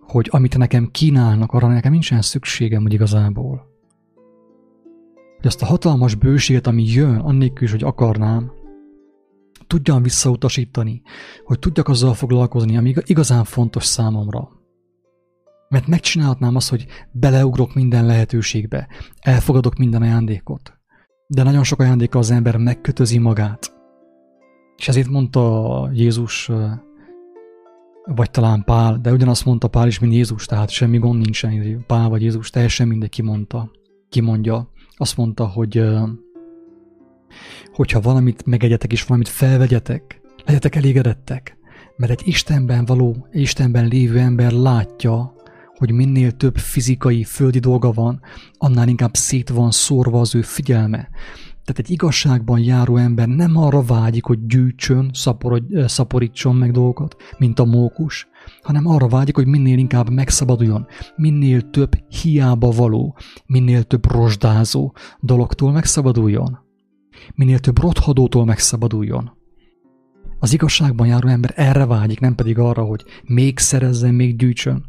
hogy 0.01 0.29
amit 0.31 0.59
nekem 0.59 0.91
kínálnak, 0.91 1.53
arra 1.53 1.69
nekem 1.69 1.93
nincsen 1.93 2.23
szükségem, 2.23 2.83
hogy 2.83 2.93
igazából. 2.93 3.67
Hogy 5.37 5.47
azt 5.47 5.63
a 5.63 5.67
hatalmas 5.67 6.15
bőséget, 6.15 6.67
ami 6.67 6.85
jön, 6.85 7.17
annélkül 7.17 7.65
is, 7.65 7.71
hogy 7.71 7.83
akarnám, 7.83 8.53
tudjam 9.67 10.03
visszautasítani, 10.03 11.03
hogy 11.45 11.59
tudjak 11.59 11.89
azzal 11.89 12.15
foglalkozni, 12.15 12.77
ami 12.77 12.95
igazán 13.05 13.45
fontos 13.45 13.85
számomra. 13.85 14.49
Mert 15.69 15.87
megcsinálhatnám 15.87 16.57
azt, 16.57 16.71
hogy 16.71 16.87
beleugrok 17.13 17.75
minden 17.75 18.07
lehetőségbe, 18.07 18.89
elfogadok 19.21 19.77
minden 19.77 20.03
ajándékot. 20.03 20.73
De 21.27 21.43
nagyon 21.43 21.65
sok 21.65 21.81
ajándéka 21.81 22.19
az 22.19 22.31
ember 22.31 22.57
megkötözi 22.57 23.19
magát. 23.19 23.75
És 24.77 24.89
ezért 24.89 25.09
mondta 25.09 25.91
Jézus, 25.93 26.51
vagy 28.07 28.31
talán 28.31 28.65
Pál, 28.65 28.99
de 29.03 29.13
ugyanazt 29.13 29.45
mondta 29.45 29.69
Pál 29.69 29.87
is, 29.87 29.99
mint 29.99 30.13
Jézus, 30.13 30.47
tehát 30.47 30.71
semmi 30.71 30.99
gond 30.99 31.21
nincsen, 31.21 31.85
Pál 31.87 32.09
vagy 32.09 32.23
Jézus, 32.23 32.51
teljesen 32.51 32.89
mindegy 32.89 33.09
kimondta, 33.09 33.71
kimondja. 34.09 34.71
Azt 34.97 35.17
mondta, 35.17 35.47
hogy 35.47 35.85
hogyha 37.73 38.01
valamit 38.01 38.47
megegyetek 38.47 38.93
és 38.93 39.05
valamit 39.05 39.29
felvegyetek, 39.29 40.21
legyetek 40.45 40.75
elégedettek, 40.75 41.57
mert 41.97 42.13
egy 42.13 42.23
Istenben 42.25 42.85
való, 42.85 43.27
Istenben 43.33 43.87
lévő 43.87 44.19
ember 44.19 44.53
látja, 44.53 45.35
hogy 45.77 45.93
minél 45.93 46.33
több 46.33 46.57
fizikai, 46.57 47.25
földi 47.25 47.59
dolga 47.59 47.93
van, 47.93 48.21
annál 48.59 48.89
inkább 48.89 49.15
szét 49.15 49.49
van 49.49 49.71
szórva 49.71 50.21
az 50.21 50.35
ő 50.35 50.43
figyelme. 50.43 51.09
Tehát 51.67 51.83
egy 51.85 51.91
igazságban 51.91 52.59
járó 52.59 52.97
ember 52.97 53.29
nem 53.29 53.57
arra 53.57 53.83
vágyik, 53.83 54.25
hogy 54.25 54.47
gyűjtsön, 54.47 55.11
szaporítson 55.87 56.57
meg 56.57 56.71
dolgokat, 56.71 57.17
mint 57.39 57.59
a 57.59 57.65
mókus, 57.65 58.29
hanem 58.63 58.87
arra 58.87 59.09
vágyik, 59.09 59.35
hogy 59.35 59.47
minél 59.47 59.79
inkább 59.79 60.11
megszabaduljon, 60.11 60.87
minél 61.17 61.71
több 61.71 61.99
hiába 62.09 62.71
való, 62.71 63.17
minél 63.47 63.83
több 63.83 64.11
rozsdázó 64.13 64.95
dologtól 65.21 65.73
megszabaduljon, 65.73 66.59
minél 67.35 67.59
több 67.59 67.79
rothadótól 67.79 68.45
megszabaduljon. 68.45 69.31
Az 70.39 70.53
igazságban 70.53 71.07
járó 71.07 71.29
ember 71.29 71.53
erre 71.57 71.87
vágyik, 71.87 72.21
nem 72.21 72.35
pedig 72.35 72.59
arra, 72.59 72.83
hogy 72.83 73.05
még 73.25 73.59
szerezzen, 73.59 74.15
még 74.15 74.37
gyűjtsön. 74.37 74.85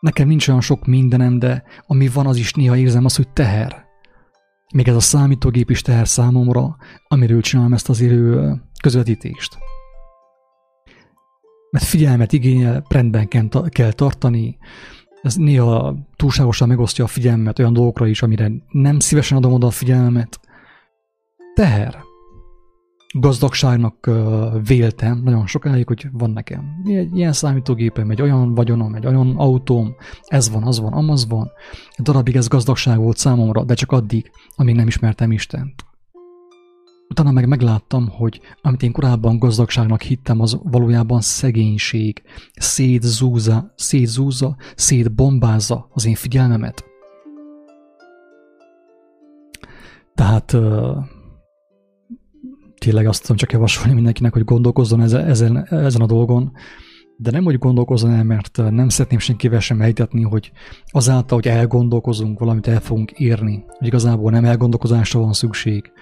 Nekem 0.00 0.28
nincs 0.28 0.48
olyan 0.48 0.60
sok 0.60 0.86
mindenem, 0.86 1.38
de 1.38 1.64
ami 1.86 2.08
van, 2.08 2.26
az 2.26 2.36
is 2.36 2.52
néha 2.52 2.76
érzem 2.76 3.04
azt, 3.04 3.16
hogy 3.16 3.28
teher. 3.28 3.83
Még 4.74 4.88
ez 4.88 4.94
a 4.94 5.00
számítógép 5.00 5.70
is 5.70 5.82
teher 5.82 6.08
számomra, 6.08 6.76
amiről 7.08 7.40
csinálom 7.40 7.72
ezt 7.72 7.88
az 7.88 8.00
élő 8.00 8.54
közvetítést. 8.82 9.58
Mert 11.70 11.84
figyelmet 11.84 12.32
igényel, 12.32 12.84
rendben 12.88 13.28
kell 13.68 13.92
tartani, 13.92 14.58
ez 15.22 15.34
néha 15.34 15.96
túlságosan 16.16 16.68
megosztja 16.68 17.04
a 17.04 17.08
figyelmet 17.08 17.58
olyan 17.58 17.72
dolgokra 17.72 18.06
is, 18.06 18.22
amire 18.22 18.50
nem 18.70 18.98
szívesen 18.98 19.36
adom 19.36 19.52
oda 19.52 19.66
a 19.66 19.70
figyelmet. 19.70 20.40
Teher 21.54 22.03
gazdagságnak 23.20 24.10
véltem 24.66 25.20
nagyon 25.24 25.46
sokáig, 25.46 25.86
hogy 25.86 26.08
van 26.12 26.30
nekem 26.30 26.82
egy 26.84 27.16
ilyen 27.16 27.32
számítógépem, 27.32 28.10
egy 28.10 28.22
olyan 28.22 28.54
vagyonom, 28.54 28.94
egy 28.94 29.06
olyan 29.06 29.36
autóm, 29.36 29.94
ez 30.22 30.50
van, 30.50 30.62
az 30.62 30.80
van, 30.80 30.92
amaz 30.92 31.28
van. 31.28 31.50
Egy 31.90 32.04
darabig 32.04 32.36
ez 32.36 32.48
gazdagság 32.48 32.98
volt 32.98 33.16
számomra, 33.16 33.64
de 33.64 33.74
csak 33.74 33.92
addig, 33.92 34.30
amíg 34.56 34.74
nem 34.74 34.86
ismertem 34.86 35.32
Istent. 35.32 35.84
Utána 37.08 37.30
meg 37.30 37.48
megláttam, 37.48 38.08
hogy 38.08 38.40
amit 38.62 38.82
én 38.82 38.92
korábban 38.92 39.38
gazdagságnak 39.38 40.02
hittem, 40.02 40.40
az 40.40 40.60
valójában 40.62 41.20
szegénység, 41.20 42.22
szétzúza, 42.54 43.72
szétzúza, 43.76 44.56
szétbombázza 44.76 45.88
az 45.92 46.06
én 46.06 46.14
figyelmemet. 46.14 46.84
Tehát 50.14 50.56
tényleg 52.84 53.06
azt 53.06 53.20
tudom 53.20 53.36
csak 53.36 53.52
javasolni 53.52 53.92
mindenkinek, 53.92 54.32
hogy 54.32 54.44
gondolkozzon 54.44 55.00
ezen, 55.00 55.66
ezen, 55.70 56.00
a 56.00 56.06
dolgon, 56.06 56.52
de 57.16 57.30
nem 57.30 57.44
úgy 57.44 57.58
gondolkozzon 57.58 58.10
el, 58.10 58.24
mert 58.24 58.56
nem 58.70 58.88
szeretném 58.88 59.18
senkivel 59.18 59.60
sem 59.60 59.80
ejtetni, 59.80 60.22
hogy 60.22 60.52
azáltal, 60.90 61.38
hogy 61.38 61.48
elgondolkozunk, 61.48 62.38
valamit 62.38 62.66
el 62.66 62.80
fogunk 62.80 63.10
érni, 63.10 63.64
hogy 63.66 63.86
igazából 63.86 64.30
nem 64.30 64.44
elgondolkozásra 64.44 65.20
van 65.20 65.32
szükség, 65.32 65.92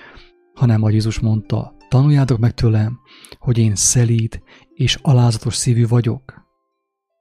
hanem, 0.55 0.81
ahogy 0.81 0.93
Jézus 0.93 1.21
mondta, 1.21 1.75
tanuljátok 1.89 2.39
meg 2.39 2.55
tőlem, 2.55 2.99
hogy 3.39 3.59
én 3.59 3.75
szelíd 3.75 4.43
és 4.75 4.99
alázatos 5.03 5.55
szívű 5.55 5.87
vagyok, 5.87 6.35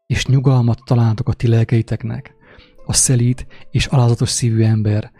és 0.07 0.25
nyugalmat 0.25 0.79
találtok 0.85 1.29
a 1.29 1.33
ti 1.33 1.47
lelkeiteknek. 1.47 2.33
A 2.85 2.93
szelíd 2.93 3.45
és 3.71 3.85
alázatos 3.85 4.29
szívű 4.29 4.63
ember 4.63 5.11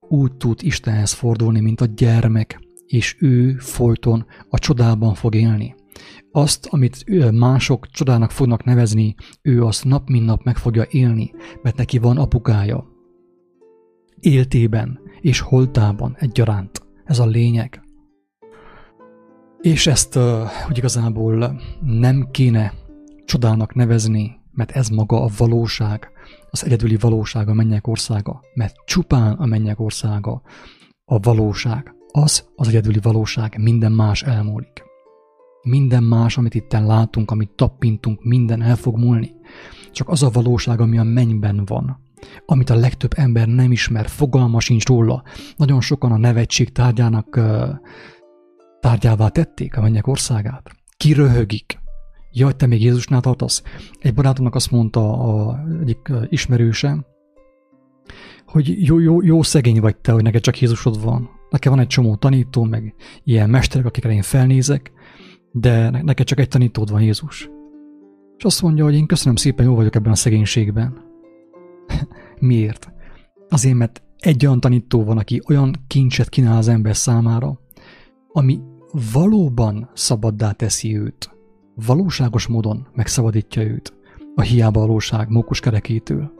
úgy 0.00 0.32
tud 0.32 0.58
Istenhez 0.62 1.12
fordulni, 1.12 1.60
mint 1.60 1.80
a 1.80 1.86
gyermek, 1.86 2.68
és 2.90 3.16
ő 3.18 3.54
folyton 3.58 4.26
a 4.48 4.58
csodában 4.58 5.14
fog 5.14 5.34
élni. 5.34 5.74
Azt, 6.32 6.66
amit 6.70 7.30
mások 7.32 7.86
csodának 7.86 8.30
fognak 8.30 8.64
nevezni, 8.64 9.14
ő 9.42 9.64
azt 9.64 9.84
nap 9.84 10.08
mint 10.08 10.24
nap 10.24 10.42
meg 10.42 10.56
fogja 10.56 10.86
élni, 10.90 11.30
mert 11.62 11.76
neki 11.76 11.98
van 11.98 12.16
apukája. 12.16 12.88
Éltében 14.20 15.00
és 15.20 15.40
holtában 15.40 16.16
egyaránt. 16.18 16.86
Ez 17.04 17.18
a 17.18 17.26
lényeg. 17.26 17.82
És 19.60 19.86
ezt, 19.86 20.14
hogy 20.66 20.78
igazából 20.78 21.60
nem 21.80 22.28
kéne 22.30 22.72
csodának 23.24 23.74
nevezni, 23.74 24.40
mert 24.52 24.70
ez 24.70 24.88
maga 24.88 25.22
a 25.22 25.30
valóság, 25.36 26.10
az 26.50 26.64
egyedüli 26.64 26.96
valóság 26.96 27.48
a 27.48 27.54
mennyek 27.54 27.86
országa, 27.86 28.40
mert 28.54 28.74
csupán 28.84 29.32
a 29.32 29.46
mennyek 29.46 29.80
országa 29.80 30.42
a 31.04 31.18
valóság. 31.18 31.94
Az 32.12 32.48
az 32.56 32.68
egyedüli 32.68 32.98
valóság, 33.02 33.58
minden 33.58 33.92
más 33.92 34.22
elmúlik. 34.22 34.82
Minden 35.62 36.02
más, 36.02 36.36
amit 36.36 36.54
itten 36.54 36.86
látunk, 36.86 37.30
amit 37.30 37.50
tappintunk, 37.50 38.24
minden 38.24 38.62
el 38.62 38.76
fog 38.76 38.98
múlni. 38.98 39.34
Csak 39.92 40.08
az 40.08 40.22
a 40.22 40.30
valóság, 40.30 40.80
ami 40.80 40.98
a 40.98 41.02
mennyben 41.02 41.64
van, 41.64 42.00
amit 42.46 42.70
a 42.70 42.74
legtöbb 42.74 43.12
ember 43.16 43.48
nem 43.48 43.72
ismer, 43.72 44.08
fogalma 44.08 44.60
sincs 44.60 44.86
róla. 44.86 45.22
Nagyon 45.56 45.80
sokan 45.80 46.12
a 46.12 46.16
nevetség 46.16 46.72
tárgyának 46.72 47.40
tárgyává 48.80 49.28
tették 49.28 49.76
a 49.76 49.80
mennyek 49.80 50.06
országát. 50.06 50.70
Kiröhögik. 50.96 51.78
Jaj, 52.32 52.52
te 52.56 52.66
még 52.66 52.82
Jézusnál 52.82 53.20
tartasz? 53.20 53.62
Egy 53.98 54.14
barátomnak 54.14 54.54
azt 54.54 54.70
mondta 54.70 55.12
a 55.12 55.58
egyik 55.80 56.12
ismerőse, 56.28 57.06
hogy 58.46 58.86
jó, 58.86 58.98
jó, 58.98 59.22
jó 59.22 59.42
szegény 59.42 59.80
vagy 59.80 59.96
te, 59.96 60.12
hogy 60.12 60.22
neked 60.22 60.42
csak 60.42 60.60
Jézusod 60.60 61.02
van. 61.02 61.38
Nekem 61.50 61.72
van 61.72 61.80
egy 61.80 61.86
csomó 61.86 62.16
tanító, 62.16 62.64
meg 62.64 62.94
ilyen 63.24 63.50
mesterek, 63.50 63.86
akikre 63.86 64.12
én 64.12 64.22
felnézek, 64.22 64.92
de 65.52 65.90
neked 65.90 66.26
csak 66.26 66.38
egy 66.38 66.48
tanítód 66.48 66.90
van 66.90 67.02
Jézus. 67.02 67.50
És 68.36 68.44
azt 68.44 68.62
mondja, 68.62 68.84
hogy 68.84 68.94
én 68.94 69.06
köszönöm 69.06 69.36
szépen, 69.36 69.66
jó 69.66 69.74
vagyok 69.74 69.94
ebben 69.94 70.12
a 70.12 70.16
szegénységben. 70.16 71.04
Miért? 72.38 72.92
Azért, 73.48 73.76
mert 73.76 74.02
egy 74.18 74.46
olyan 74.46 74.60
tanító 74.60 75.04
van, 75.04 75.18
aki 75.18 75.42
olyan 75.48 75.74
kincset 75.86 76.28
kínál 76.28 76.56
az 76.56 76.68
ember 76.68 76.96
számára, 76.96 77.60
ami 78.32 78.60
valóban 79.12 79.90
szabaddá 79.94 80.52
teszi 80.52 80.98
őt. 80.98 81.30
Valóságos 81.86 82.46
módon 82.46 82.86
megszabadítja 82.94 83.62
őt 83.62 83.94
a 84.34 84.42
hiába 84.42 84.80
valóság 84.80 85.28
mókus 85.28 85.60
kerekétől. 85.60 86.32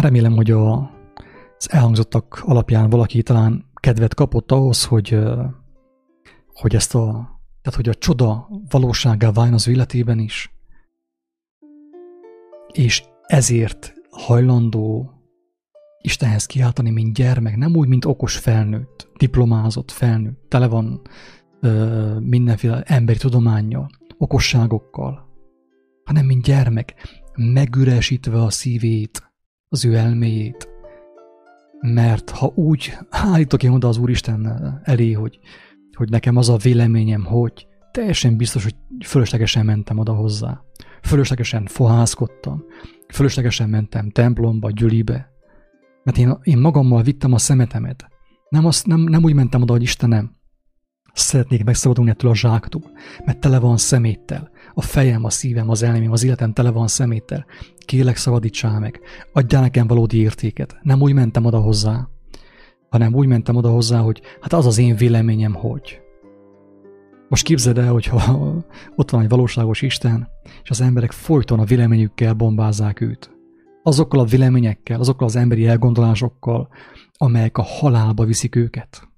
Remélem, 0.00 0.32
hogy 0.32 0.50
a, 0.50 0.90
az 1.60 1.72
elhangzottak 1.72 2.42
alapján 2.44 2.90
valaki 2.90 3.22
talán 3.22 3.64
kedvet 3.74 4.14
kapott 4.14 4.52
ahhoz, 4.52 4.84
hogy, 4.84 5.18
hogy 6.46 6.74
ezt 6.74 6.94
a, 6.94 7.02
tehát 7.62 7.76
hogy 7.76 7.88
a 7.88 7.94
csoda 7.94 8.48
valóságá 8.70 9.30
váljon 9.30 9.54
az 9.54 9.68
életében 9.68 10.18
is, 10.18 10.54
és 12.72 13.04
ezért 13.26 13.94
hajlandó 14.10 15.12
Istenhez 16.02 16.46
kiáltani, 16.46 16.90
mint 16.90 17.14
gyermek, 17.14 17.56
nem 17.56 17.76
úgy, 17.76 17.88
mint 17.88 18.04
okos 18.04 18.36
felnőtt, 18.36 19.08
diplomázott 19.16 19.90
felnőtt, 19.90 20.44
tele 20.48 20.66
van 20.66 21.00
ö, 21.60 22.18
mindenféle 22.20 22.82
emberi 22.82 23.18
tudományjal, 23.18 23.90
okosságokkal, 24.18 25.28
hanem 26.04 26.26
mint 26.26 26.44
gyermek, 26.44 26.94
megüresítve 27.36 28.42
a 28.42 28.50
szívét, 28.50 29.32
az 29.68 29.84
ő 29.84 29.94
elméjét. 29.94 30.69
Mert 31.80 32.30
ha 32.30 32.52
úgy 32.54 32.98
állítok 33.10 33.62
én 33.62 33.70
oda 33.70 33.88
az 33.88 33.98
Úristen 33.98 34.80
elé, 34.84 35.12
hogy, 35.12 35.38
hogy 35.96 36.10
nekem 36.10 36.36
az 36.36 36.48
a 36.48 36.56
véleményem, 36.56 37.24
hogy 37.24 37.66
teljesen 37.90 38.36
biztos, 38.36 38.62
hogy 38.62 38.74
fölöslegesen 39.04 39.64
mentem 39.64 39.98
oda 39.98 40.12
hozzá. 40.12 40.62
Fölöslegesen 41.02 41.66
fohászkodtam, 41.66 42.64
fölöslegesen 43.08 43.68
mentem 43.68 44.10
templomba, 44.10 44.70
gyülibe, 44.70 45.30
mert 46.02 46.18
én, 46.18 46.38
én 46.42 46.58
magammal 46.58 47.02
vittem 47.02 47.32
a 47.32 47.38
szemetemet. 47.38 48.08
Nem, 48.48 48.66
azt, 48.66 48.86
nem, 48.86 49.00
nem 49.00 49.24
úgy 49.24 49.34
mentem 49.34 49.62
oda, 49.62 49.72
hogy 49.72 49.82
Istenem, 49.82 50.38
szeretnék 51.12 51.64
megszabadulni 51.64 52.10
ettől 52.10 52.30
a 52.30 52.34
zsáktól, 52.34 52.90
mert 53.24 53.38
tele 53.38 53.58
van 53.58 53.76
szeméttel. 53.76 54.50
A 54.74 54.82
fejem, 54.82 55.24
a 55.24 55.30
szívem, 55.30 55.68
az 55.68 55.82
elmém, 55.82 56.12
az 56.12 56.24
életem 56.24 56.52
tele 56.52 56.70
van 56.70 56.88
szeméttel. 56.88 57.46
Kélek, 57.90 58.16
szabadítsál 58.16 58.78
meg. 58.78 59.00
Adjál 59.32 59.62
nekem 59.62 59.86
valódi 59.86 60.18
értéket. 60.18 60.78
Nem 60.82 61.00
úgy 61.00 61.12
mentem 61.12 61.44
oda 61.44 61.58
hozzá, 61.58 62.08
hanem 62.88 63.14
úgy 63.14 63.26
mentem 63.26 63.56
oda 63.56 63.70
hozzá, 63.70 64.00
hogy 64.00 64.22
hát 64.40 64.52
az 64.52 64.66
az 64.66 64.78
én 64.78 64.96
véleményem, 64.96 65.54
hogy. 65.54 66.00
Most 67.28 67.44
képzeld 67.44 67.78
el, 67.78 67.92
hogyha 67.92 68.36
ott 68.96 69.10
van 69.10 69.22
egy 69.22 69.28
valóságos 69.28 69.82
Isten, 69.82 70.28
és 70.62 70.70
az 70.70 70.80
emberek 70.80 71.12
folyton 71.12 71.58
a 71.58 71.64
véleményükkel 71.64 72.34
bombázzák 72.34 73.00
őt 73.00 73.30
azokkal 73.82 74.20
a 74.20 74.24
véleményekkel, 74.24 75.00
azokkal 75.00 75.26
az 75.26 75.36
emberi 75.36 75.66
elgondolásokkal, 75.66 76.68
amelyek 77.12 77.58
a 77.58 77.62
halálba 77.62 78.24
viszik 78.24 78.56
őket. 78.56 79.08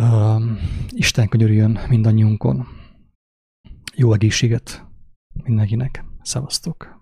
Uh, 0.00 0.42
Isten 0.90 1.28
könyörüljön 1.28 1.78
mindannyiunkon. 1.88 2.66
Jó 3.94 4.12
egészséget 4.12 4.87
mindenkinek. 5.44 6.04
Szevasztok! 6.22 6.96